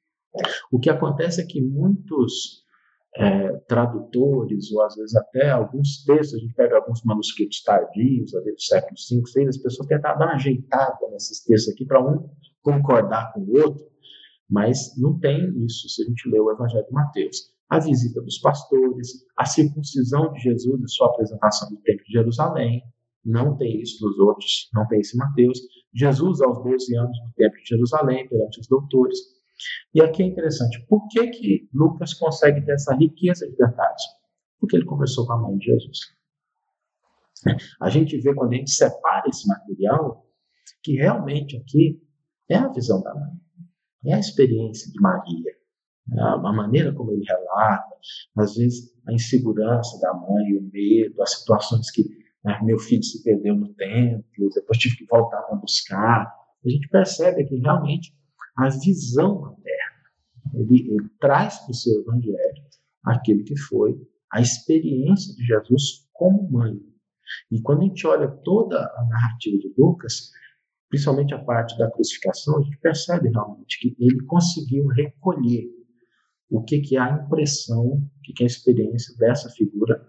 [0.71, 2.63] O que acontece é que muitos
[3.17, 8.51] é, tradutores, ou às vezes até alguns textos, a gente pega alguns manuscritos tardios, ali
[8.53, 12.29] do século V, VI, as pessoas tentam dar uma ajeitada nesses textos aqui para um
[12.61, 13.85] concordar com o outro,
[14.49, 17.56] mas não tem isso se a gente lê o Evangelho de Mateus.
[17.69, 22.81] A visita dos pastores, a circuncisão de Jesus e sua apresentação no Templo de Jerusalém,
[23.25, 25.59] não tem isso nos outros, não tem isso em Mateus.
[25.93, 29.19] Jesus aos 12 anos no Templo de Jerusalém, perante os doutores.
[29.93, 34.01] E aqui é interessante, por que, que Lucas consegue ter essa riqueza de detalhes?
[34.59, 35.99] Porque ele conversou com a mãe de Jesus.
[37.81, 40.25] A gente vê quando a gente separa esse material,
[40.83, 42.01] que realmente aqui
[42.49, 43.33] é a visão da mãe,
[44.05, 45.56] é a experiência de Maria,
[46.15, 47.95] a maneira como ele relata,
[48.37, 52.03] às vezes a insegurança da mãe, o medo, as situações que
[52.43, 56.33] né, meu filho se perdeu no templo, depois tive que voltar para buscar.
[56.65, 58.13] A gente percebe que realmente
[58.57, 59.77] a visão materna.
[60.53, 62.63] Ele, ele traz para o seu evangelho
[63.05, 63.95] aquilo que foi
[64.31, 66.79] a experiência de Jesus como mãe.
[67.51, 70.31] E quando a gente olha toda a narrativa de Lucas,
[70.89, 75.67] principalmente a parte da crucificação, a gente percebe realmente que ele conseguiu recolher
[76.49, 80.01] o que, que é a impressão, o que, que é a experiência dessa figura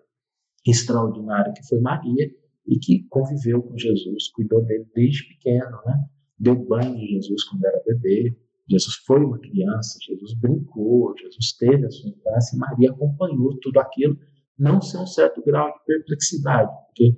[0.66, 2.30] extraordinária que foi Maria
[2.66, 6.04] e que conviveu com Jesus, cuidou dele desde pequeno, né?
[6.38, 8.36] deu banho de Jesus quando era bebê,
[8.68, 13.80] Jesus foi uma criança, Jesus brincou, Jesus teve a sua infância, e Maria acompanhou tudo
[13.80, 14.18] aquilo,
[14.58, 17.14] não sem um certo grau de perplexidade, porque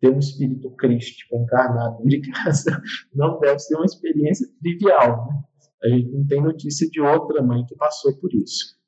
[0.00, 2.82] ter um espírito crístico encarnado de casa
[3.14, 5.28] não deve ser uma experiência trivial.
[5.28, 5.42] Né?
[5.82, 8.78] A gente não tem notícia de outra mãe que passou por isso.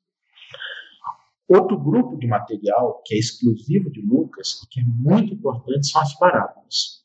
[1.47, 6.01] Outro grupo de material que é exclusivo de Lucas e que é muito importante são
[6.01, 7.03] as parábolas.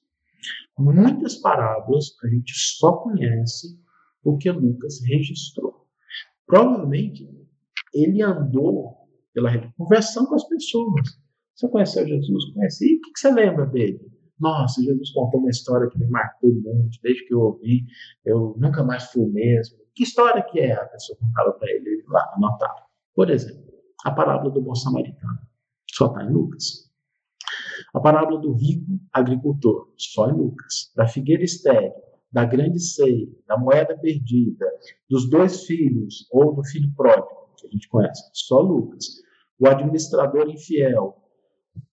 [0.78, 3.78] Muitas parábolas a gente só conhece
[4.22, 5.86] porque Lucas registrou.
[6.46, 7.28] Provavelmente
[7.92, 8.96] ele andou
[9.34, 11.18] pela rede conversando com as pessoas.
[11.54, 12.52] Você conheceu Jesus?
[12.52, 12.86] Conheci.
[12.86, 14.00] E o que você lembra dele?
[14.40, 17.84] Nossa, Jesus contou uma história que me marcou muito, desde que eu ouvi,
[18.24, 19.78] eu nunca mais fui o mesmo.
[19.94, 20.74] Que história que é?
[20.74, 22.86] A pessoa contava para ele lá, anotava.
[23.14, 23.68] Por exemplo,
[24.04, 25.38] a parábola do bom samaritano.
[25.90, 26.88] Só está em Lucas.
[27.92, 30.92] A parábola do rico agricultor, só em Lucas.
[30.94, 31.92] Da figueira estéril,
[32.30, 34.66] da grande ceia, da moeda perdida,
[35.08, 39.04] dos dois filhos, ou do filho pródigo, que a gente conhece, só Lucas.
[39.58, 41.16] O administrador infiel,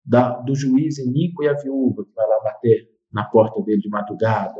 [0.06, 3.90] da, do juiz Inico e a viúva, que vai lá bater na porta dele de
[3.90, 4.56] madrugada,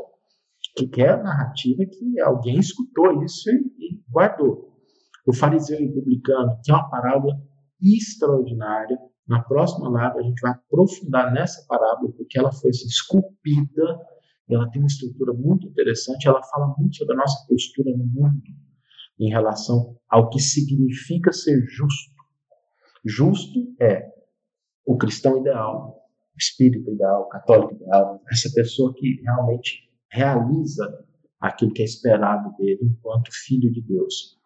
[0.76, 4.72] que, que é a narrativa que alguém escutou isso e, e guardou.
[5.26, 7.34] O fariseu e o publicano, que é uma parábola
[7.80, 13.98] extraordinária, na próxima live a gente vai aprofundar nessa parábola, porque ela foi assim, esculpida,
[14.48, 18.40] ela tem uma estrutura muito interessante, ela fala muito sobre a nossa postura no mundo
[19.18, 22.14] em relação ao que significa ser justo.
[23.04, 24.15] Justo é
[24.86, 26.00] o cristão ideal,
[26.34, 31.04] o espírito ideal, o católico ideal, essa pessoa que realmente realiza
[31.40, 34.38] aquilo que é esperado dele enquanto filho de Deus.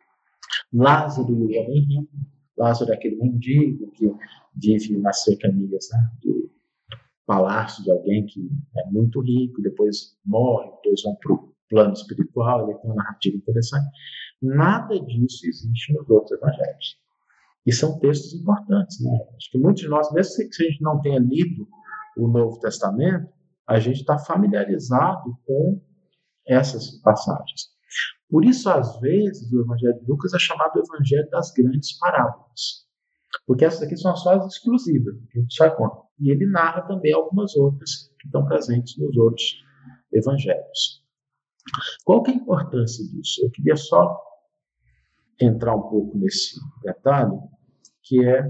[0.72, 2.12] Lázaro e o homem rico.
[2.56, 4.10] Lázaro é aquele mendigo que
[4.56, 6.50] vive nas cercanias né, do
[7.26, 12.68] palácio de alguém que é muito rico, depois morre, depois vão para o plano espiritual,
[12.68, 13.88] ele tem uma narrativa interessante.
[14.42, 16.98] Nada disso existe nos outros evangelhos.
[17.66, 19.00] E são textos importantes.
[19.00, 19.10] Né?
[19.36, 21.68] Acho que muitos de nós, mesmo que a gente não tenha lido
[22.16, 23.28] o Novo Testamento,
[23.66, 25.80] a gente está familiarizado com
[26.46, 27.70] essas passagens.
[28.28, 32.88] Por isso, às vezes, o Evangelho de Lucas é chamado o Evangelho das grandes parábolas.
[33.46, 36.02] Porque essas aqui são só as exclusivas, que a gente já conta.
[36.18, 39.64] E ele narra também algumas outras que estão presentes nos outros
[40.12, 41.04] evangelhos.
[42.04, 43.44] Qual que é a importância disso?
[43.44, 44.18] Eu queria só
[45.40, 47.36] entrar um pouco nesse detalhe,
[48.02, 48.48] que é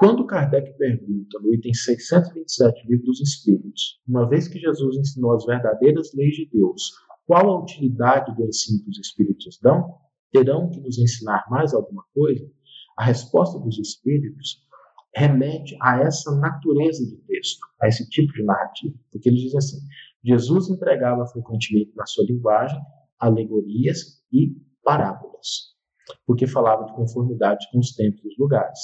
[0.00, 5.34] quando Kardec pergunta no item 627 do Livro dos Espíritos, uma vez que Jesus ensinou
[5.34, 6.92] as verdadeiras leis de Deus,
[7.26, 9.96] qual a utilidade do ensino que os Espíritos dão?
[10.30, 12.48] Terão que nos ensinar mais alguma coisa?
[12.96, 14.62] A resposta dos Espíritos
[15.14, 18.94] remete a essa natureza de texto, a esse tipo de narrativa.
[19.10, 19.78] Porque ele diz assim:
[20.24, 22.80] Jesus empregava frequentemente na sua linguagem
[23.18, 24.56] alegorias e
[24.88, 25.74] parábolas,
[26.26, 28.80] porque falava de conformidade com os tempos e os lugares.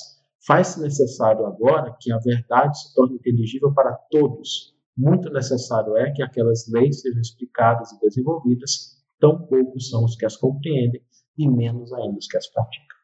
[0.47, 4.77] Faz-se necessário agora que a verdade se torne inteligível para todos.
[4.95, 10.27] Muito necessário é que aquelas leis sejam explicadas e desenvolvidas, tão poucos são os que
[10.27, 11.03] as compreendem
[11.39, 12.97] e menos ainda os que as praticam.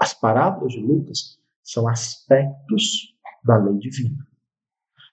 [0.00, 3.12] As parábolas de Lucas são aspectos
[3.44, 4.24] da lei divina.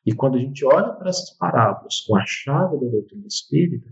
[0.06, 3.92] E quando a gente olha para essas parábolas com a chave da doutrina espírita,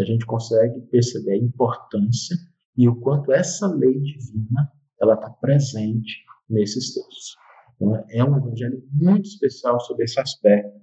[0.00, 2.36] a gente consegue perceber a importância
[2.76, 7.36] e o quanto essa lei divina ela está presente nesses textos.
[7.74, 10.80] Então, é um evangelho muito especial sobre esse aspecto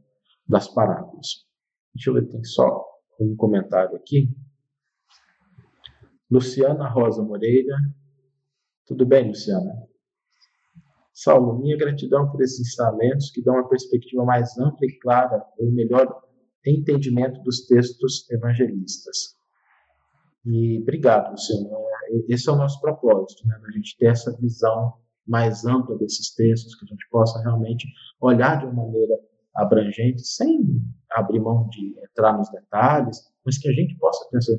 [0.47, 1.45] das parábolas.
[1.95, 2.85] Deixa eu ver, tem só
[3.19, 4.29] um comentário aqui.
[6.29, 7.75] Luciana Rosa Moreira.
[8.85, 9.87] Tudo bem, Luciana?
[11.13, 15.71] Saulo, minha gratidão por esses ensinamentos que dão uma perspectiva mais ampla e clara, ou
[15.71, 16.07] melhor
[16.65, 19.38] entendimento dos textos evangelistas.
[20.49, 21.69] E obrigado, Luciano.
[21.69, 23.55] É, esse é o nosso propósito, né?
[23.63, 24.93] A gente ter essa visão
[25.27, 27.87] mais ampla desses textos, que a gente possa realmente
[28.19, 29.13] olhar de uma maneira
[29.55, 30.59] abrangente, sem
[31.11, 34.57] abrir mão de entrar nos detalhes, mas que a gente possa pensar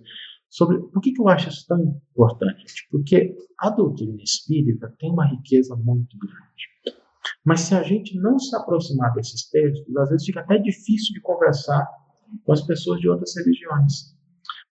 [0.49, 2.64] sobre por que, que eu acho isso tão importante.
[2.91, 6.97] Porque a doutrina espírita tem uma riqueza muito grande.
[7.45, 11.20] Mas se a gente não se aproximar desses textos, às vezes fica até difícil de
[11.20, 11.84] conversar
[12.45, 14.19] com as pessoas de outras religiões.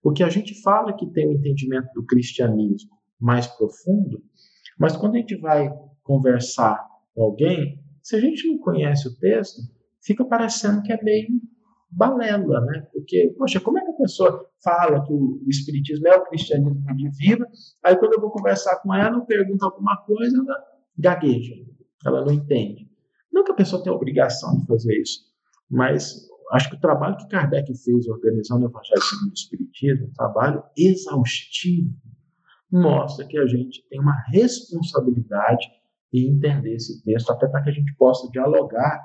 [0.02, 4.24] Porque a gente fala que tem um entendimento do cristianismo mais profundo,
[4.78, 5.70] mas quando a gente vai
[6.04, 6.80] conversar
[7.14, 9.62] com alguém, se a gente não conhece o texto,
[10.02, 11.28] fica parecendo que é meio
[11.92, 12.88] balela, né?
[12.94, 17.10] Porque, poxa, como é que a pessoa fala que o, Espiritismo é o cristianismo de
[17.18, 17.48] vida,
[17.84, 20.64] aí quando eu vou conversar com ela, eu pergunto alguma coisa, ela
[20.98, 21.56] gagueja,
[22.06, 22.90] ela não entende.
[23.32, 25.22] Não que a pessoa tenha a obrigação de fazer isso,
[25.70, 30.14] mas acho que o trabalho que Kardec fez organizando o Evangelho segundo o Espiritismo, um
[30.14, 31.94] trabalho exaustivo,
[32.72, 35.68] mostra que a gente tem uma responsabilidade
[36.14, 39.00] em entender esse texto, até para que a gente possa dialogar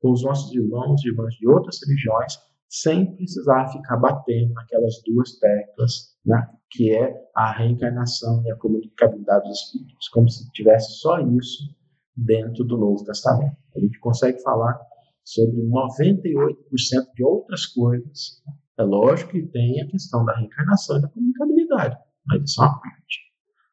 [0.00, 2.38] com os nossos irmãos e irmãs de outras religiões,
[2.68, 9.48] sem precisar ficar batendo naquelas duas teclas, né, que é a reencarnação e a comunicabilidade
[9.48, 11.74] dos espíritos, como se tivesse só isso
[12.16, 13.56] dentro do Novo Testamento.
[13.76, 14.78] A gente consegue falar
[15.24, 18.42] sobre 98% de outras coisas.
[18.78, 21.96] É lógico que tem a questão da reencarnação e da comunicabilidade,
[22.26, 23.24] mas isso é uma parte.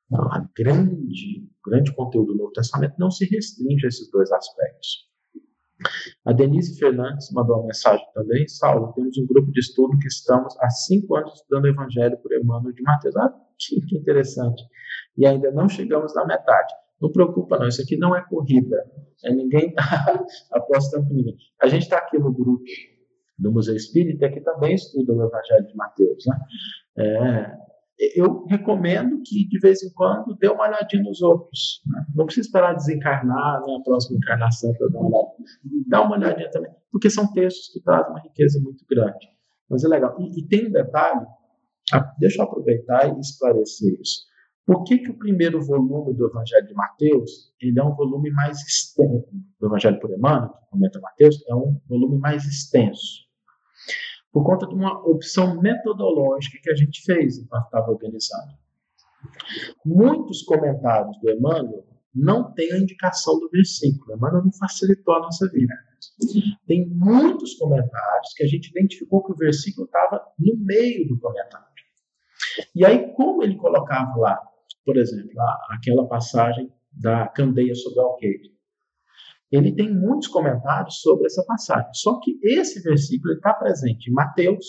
[0.06, 5.10] Então, a grande, grande conteúdo do Novo Testamento não se restringe a esses dois aspectos.
[6.26, 8.48] A Denise Fernandes mandou uma mensagem também.
[8.48, 12.32] Saulo, temos um grupo de estudo que estamos há cinco anos estudando o Evangelho por
[12.34, 13.16] Emmanuel de Mateus.
[13.18, 14.64] Ah, que, que interessante.
[15.18, 16.74] E ainda não chegamos na metade.
[17.02, 18.78] Não preocupa não, isso aqui não é corrida.
[19.24, 21.36] É, ninguém está apostando com ninguém.
[21.62, 22.64] A gente está aqui no grupo
[23.38, 26.24] do Museu Espírita que também estuda o Evangelho de Mateus.
[26.28, 26.40] Né?
[26.98, 27.62] É,
[28.16, 31.82] eu recomendo que de vez em quando dê uma olhadinha nos outros.
[31.88, 32.06] Né?
[32.16, 35.36] Não precisa esperar desencarnar né, a próxima encarnação para dar uma olhada.
[35.88, 39.28] Dá uma olhadinha também, porque são textos que trazem uma riqueza muito grande.
[39.70, 40.16] Mas é legal.
[40.20, 41.26] E, e tem um detalhe,
[41.94, 44.31] ah, deixa eu aproveitar e esclarecer isso.
[44.72, 48.58] Por que, que o primeiro volume do Evangelho de Mateus ele é um volume mais
[48.62, 49.28] extenso?
[49.60, 53.30] Do Evangelho por Emmanuel, que comenta Mateus, é um volume mais extenso
[54.32, 58.54] por conta de uma opção metodológica que a gente fez enquanto estava organizando.
[59.86, 64.16] Muitos comentários do Emmanuel não têm a indicação do versículo.
[64.16, 65.74] Emmanuel não facilitou a nossa vida.
[66.66, 71.68] Tem muitos comentários que a gente identificou que o versículo estava no meio do comentário.
[72.74, 74.51] E aí, como ele colocava lá,
[74.86, 75.32] por exemplo,
[75.70, 78.52] aquela passagem da candeia sobre o alqueire,
[79.52, 81.90] ele tem muitos comentários sobre essa passagem.
[81.94, 84.66] Só que esse versículo está presente em Mateus,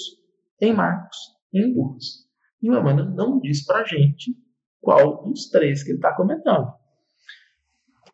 [0.61, 1.17] em Marcos
[1.53, 2.27] e em Lucas.
[2.61, 4.37] E o Emmanuel não diz para a gente
[4.81, 6.73] qual dos três que ele está comentando.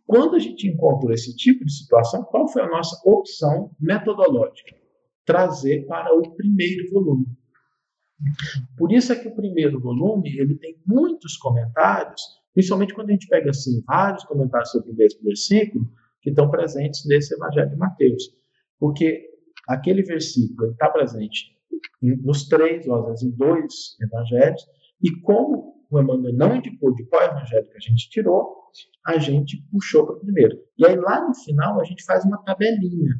[0.07, 4.75] quando a gente encontrou esse tipo de situação, qual foi a nossa opção metodológica?
[5.25, 7.27] Trazer para o primeiro volume.
[8.77, 12.21] Por isso é que o primeiro volume ele tem muitos comentários,
[12.53, 15.89] principalmente quando a gente pega assim vários comentários sobre o mesmo versículo
[16.21, 18.25] que estão presentes nesse Evangelho de Mateus,
[18.79, 19.25] porque
[19.69, 21.57] aquele versículo está presente
[22.01, 24.67] nos três, ou às vezes em dois evangelhos,
[25.03, 28.59] e como o Emmanuel não indicou de qual evangelho que a gente tirou,
[29.07, 30.59] a gente puxou para o primeiro.
[30.77, 33.15] E aí lá no final a gente faz uma tabelinha.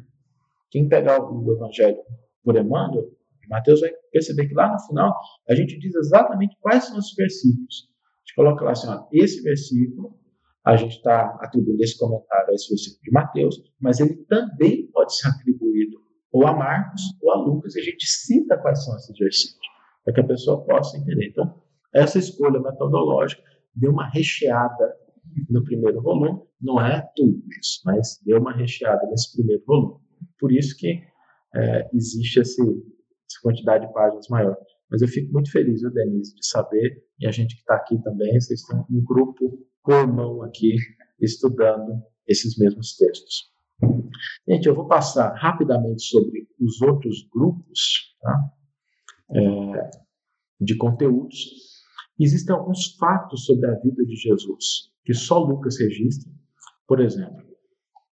[0.69, 1.97] Quem pegar o evangelho
[2.43, 3.09] por Emmanuel,
[3.49, 5.15] Mateus vai perceber que lá no final
[5.49, 7.89] a gente diz exatamente quais são os versículos.
[7.89, 10.17] A gente coloca lá assim, ó, esse versículo,
[10.65, 15.15] a gente está atribuindo esse comentário a esse versículo de Mateus, mas ele também pode
[15.15, 15.99] ser atribuído
[16.31, 19.67] ou a Marcos ou a Lucas, e a gente cita quais são esses versículos,
[20.03, 21.29] para que a pessoa possa entender.
[21.29, 21.59] Então,
[21.93, 23.41] essa escolha metodológica
[23.75, 24.95] deu uma recheada
[25.49, 29.99] no primeiro volume, não é tudo isso, mas deu uma recheada nesse primeiro volume.
[30.39, 31.01] Por isso que
[31.55, 32.61] é, existe esse,
[33.29, 34.57] essa quantidade de páginas maior.
[34.89, 38.01] Mas eu fico muito feliz, viu, Denise, de saber, e a gente que está aqui
[38.01, 40.75] também, vocês estão um grupo comum aqui
[41.19, 43.51] estudando esses mesmos textos.
[44.47, 48.51] Gente, eu vou passar rapidamente sobre os outros grupos tá?
[49.31, 49.89] é,
[50.59, 51.37] de conteúdos.
[52.19, 56.31] Existem alguns fatos sobre a vida de Jesus que só Lucas registra.
[56.87, 57.45] Por exemplo,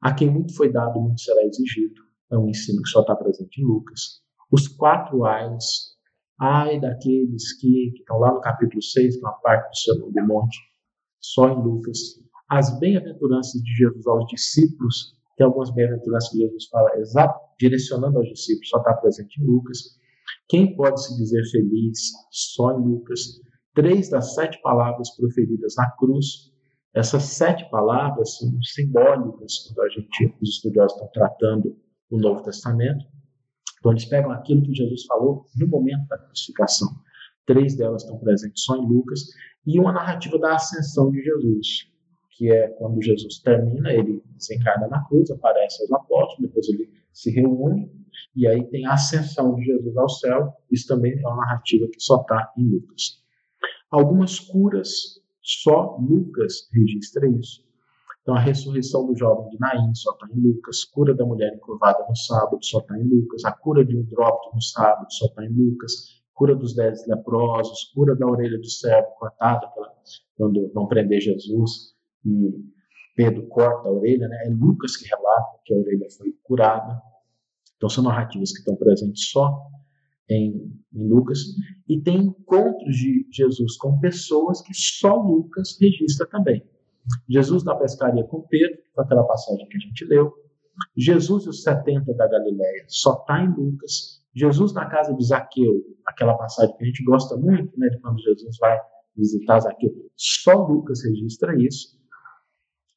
[0.01, 2.01] a quem muito foi dado, muito será exigido.
[2.31, 4.22] É um ensino que só está presente em Lucas.
[4.53, 5.95] Os quatro ais.
[6.39, 10.27] Ai daqueles que, que estão lá no capítulo 6, que é parte do Sermão do
[10.27, 10.59] Monte,
[11.19, 11.97] só em Lucas.
[12.47, 18.29] As bem-aventuranças de Jesus aos discípulos, tem algumas bem-aventuranças que Jesus fala exato, direcionando aos
[18.29, 19.79] discípulos, só está presente em Lucas.
[20.47, 22.11] Quem pode se dizer feliz?
[22.29, 23.41] Só em Lucas.
[23.73, 26.53] Três das sete palavras proferidas na cruz.
[26.93, 31.75] Essas sete palavras são simbólicas quando a gente, os estudiosos estão tratando
[32.11, 33.03] o Novo Testamento.
[33.83, 36.87] Então, eles pegam aquilo que Jesus falou no momento da crucificação.
[37.45, 39.19] Três delas estão presentes só em Lucas.
[39.67, 41.91] E uma narrativa da ascensão de Jesus
[42.35, 47.31] que é quando Jesus termina, ele desencarna na cruz, aparece aos apóstolos, depois ele se
[47.31, 47.91] reúne,
[48.35, 50.53] e aí tem a ascensão de Jesus ao céu.
[50.71, 53.21] Isso também é uma narrativa que só está em Lucas.
[53.91, 57.63] Algumas curas, só Lucas registra isso.
[58.23, 60.83] Então, a ressurreição do jovem de Naim só está em Lucas.
[60.85, 63.45] Cura da mulher encurvada no sábado só está em Lucas.
[63.45, 65.93] A cura de um hidrópito no sábado só está em Lucas.
[66.33, 67.91] Cura dos dez leprosos.
[67.93, 69.69] Cura da orelha do servo cortada
[70.35, 71.93] quando vão prender Jesus
[72.25, 72.63] e
[73.15, 74.45] Pedro corta a orelha, né?
[74.45, 77.01] é Lucas que relata que a orelha foi curada.
[77.77, 79.67] Então são narrativas que estão presentes só
[80.29, 81.39] em, em, Lucas.
[81.87, 86.63] E tem encontros de Jesus com pessoas que só Lucas registra também.
[87.29, 90.33] Jesus na pescaria com Pedro, foi aquela passagem que a gente leu.
[90.97, 94.23] Jesus e os 70 da Galileia só está em Lucas.
[94.35, 98.19] Jesus na casa de Zaqueu, aquela passagem que a gente gosta muito, né, de quando
[98.21, 98.79] Jesus vai
[99.15, 99.91] visitar Zaqueu.
[100.15, 102.01] Só Lucas registra isso.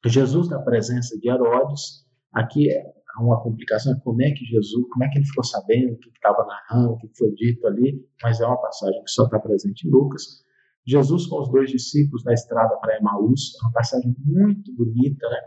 [0.05, 5.09] Jesus na presença de Herodes, aqui é uma complicação, como é que Jesus, como é
[5.09, 8.45] que ele ficou sabendo o que estava narrando, o que foi dito ali, mas é
[8.45, 10.43] uma passagem que só está presente em Lucas.
[10.87, 15.37] Jesus com os dois discípulos na estrada para Emaús, é uma passagem muito bonita, né?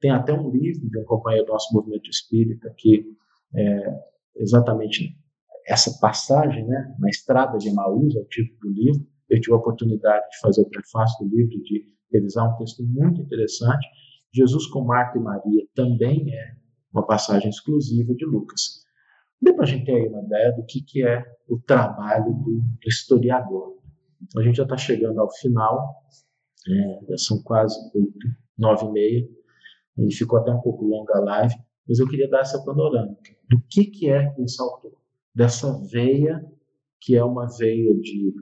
[0.00, 3.04] Tem até um livro de um companheiro do nosso movimento espírita que
[3.56, 4.00] é
[4.36, 5.16] exatamente
[5.66, 6.94] essa passagem, né?
[7.00, 9.06] Na estrada de Emaús, é o título do livro.
[9.28, 13.20] Eu tive a oportunidade de fazer o prefácio do livro, de revisar um texto muito
[13.22, 13.84] interessante.
[14.32, 16.54] Jesus com Marta e Maria também é
[16.92, 18.84] uma passagem exclusiva de Lucas.
[19.42, 22.62] Dê para a gente ter aí uma ideia do que, que é o trabalho do
[22.86, 23.74] historiador.
[24.24, 26.02] Então, a gente já está chegando ao final,
[26.68, 29.28] é, já são quase oito, nove e meia,
[29.98, 31.54] e ficou até um pouco longa a live,
[31.88, 33.34] mas eu queria dar essa panorâmica.
[33.48, 34.96] Do que, que é esse autor,
[35.34, 36.44] dessa veia
[37.00, 38.34] que é uma veia de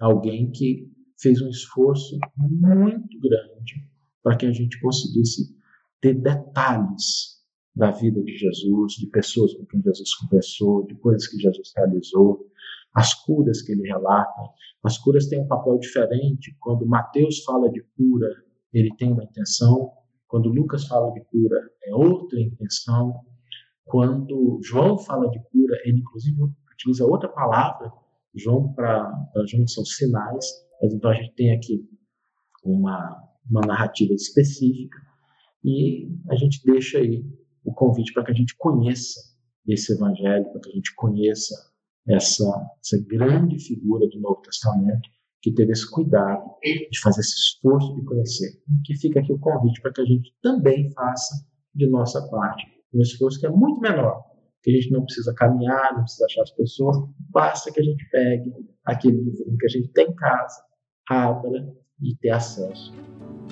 [0.00, 3.86] alguém que fez um esforço muito grande
[4.22, 5.54] para que a gente conseguisse
[6.00, 7.40] ter detalhes
[7.74, 12.49] da vida de Jesus, de pessoas com quem Jesus conversou, de coisas que Jesus realizou,
[12.94, 14.42] as curas que ele relata.
[14.82, 16.56] As curas têm um papel diferente.
[16.60, 18.28] Quando Mateus fala de cura,
[18.72, 19.92] ele tem uma intenção.
[20.26, 23.20] Quando Lucas fala de cura, é outra intenção.
[23.84, 26.36] Quando João fala de cura, ele inclusive
[26.72, 27.92] utiliza outra palavra.
[28.34, 29.12] João para
[29.46, 30.46] João são sinais.
[30.82, 31.84] Mas então a gente tem aqui
[32.64, 34.96] uma, uma narrativa específica
[35.64, 37.24] e a gente deixa aí
[37.64, 39.20] o convite para que a gente conheça
[39.66, 41.54] esse evangelho, para que a gente conheça
[42.08, 42.44] essa,
[42.80, 45.08] essa grande figura do Novo Testamento
[45.42, 48.60] que teve esse cuidado de fazer esse esforço de conhecer.
[48.84, 53.00] Que fica aqui o convite para que a gente também faça de nossa parte um
[53.00, 54.22] esforço que é muito menor,
[54.62, 56.96] que a gente não precisa caminhar, não precisa achar as pessoas,
[57.30, 58.52] basta que a gente pegue
[58.84, 60.62] aquele livro que a gente tem em casa,
[61.08, 61.72] abra
[62.02, 62.92] e ter acesso.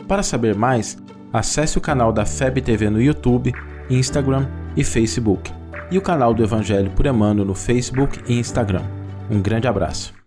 [0.06, 0.98] Para saber mais,
[1.32, 3.52] acesse o canal da FEB TV no YouTube,
[3.90, 4.46] Instagram
[4.76, 5.52] e Facebook,
[5.90, 8.82] e o canal do Evangelho por Emmanuel no Facebook e Instagram.
[9.30, 10.17] Um grande abraço.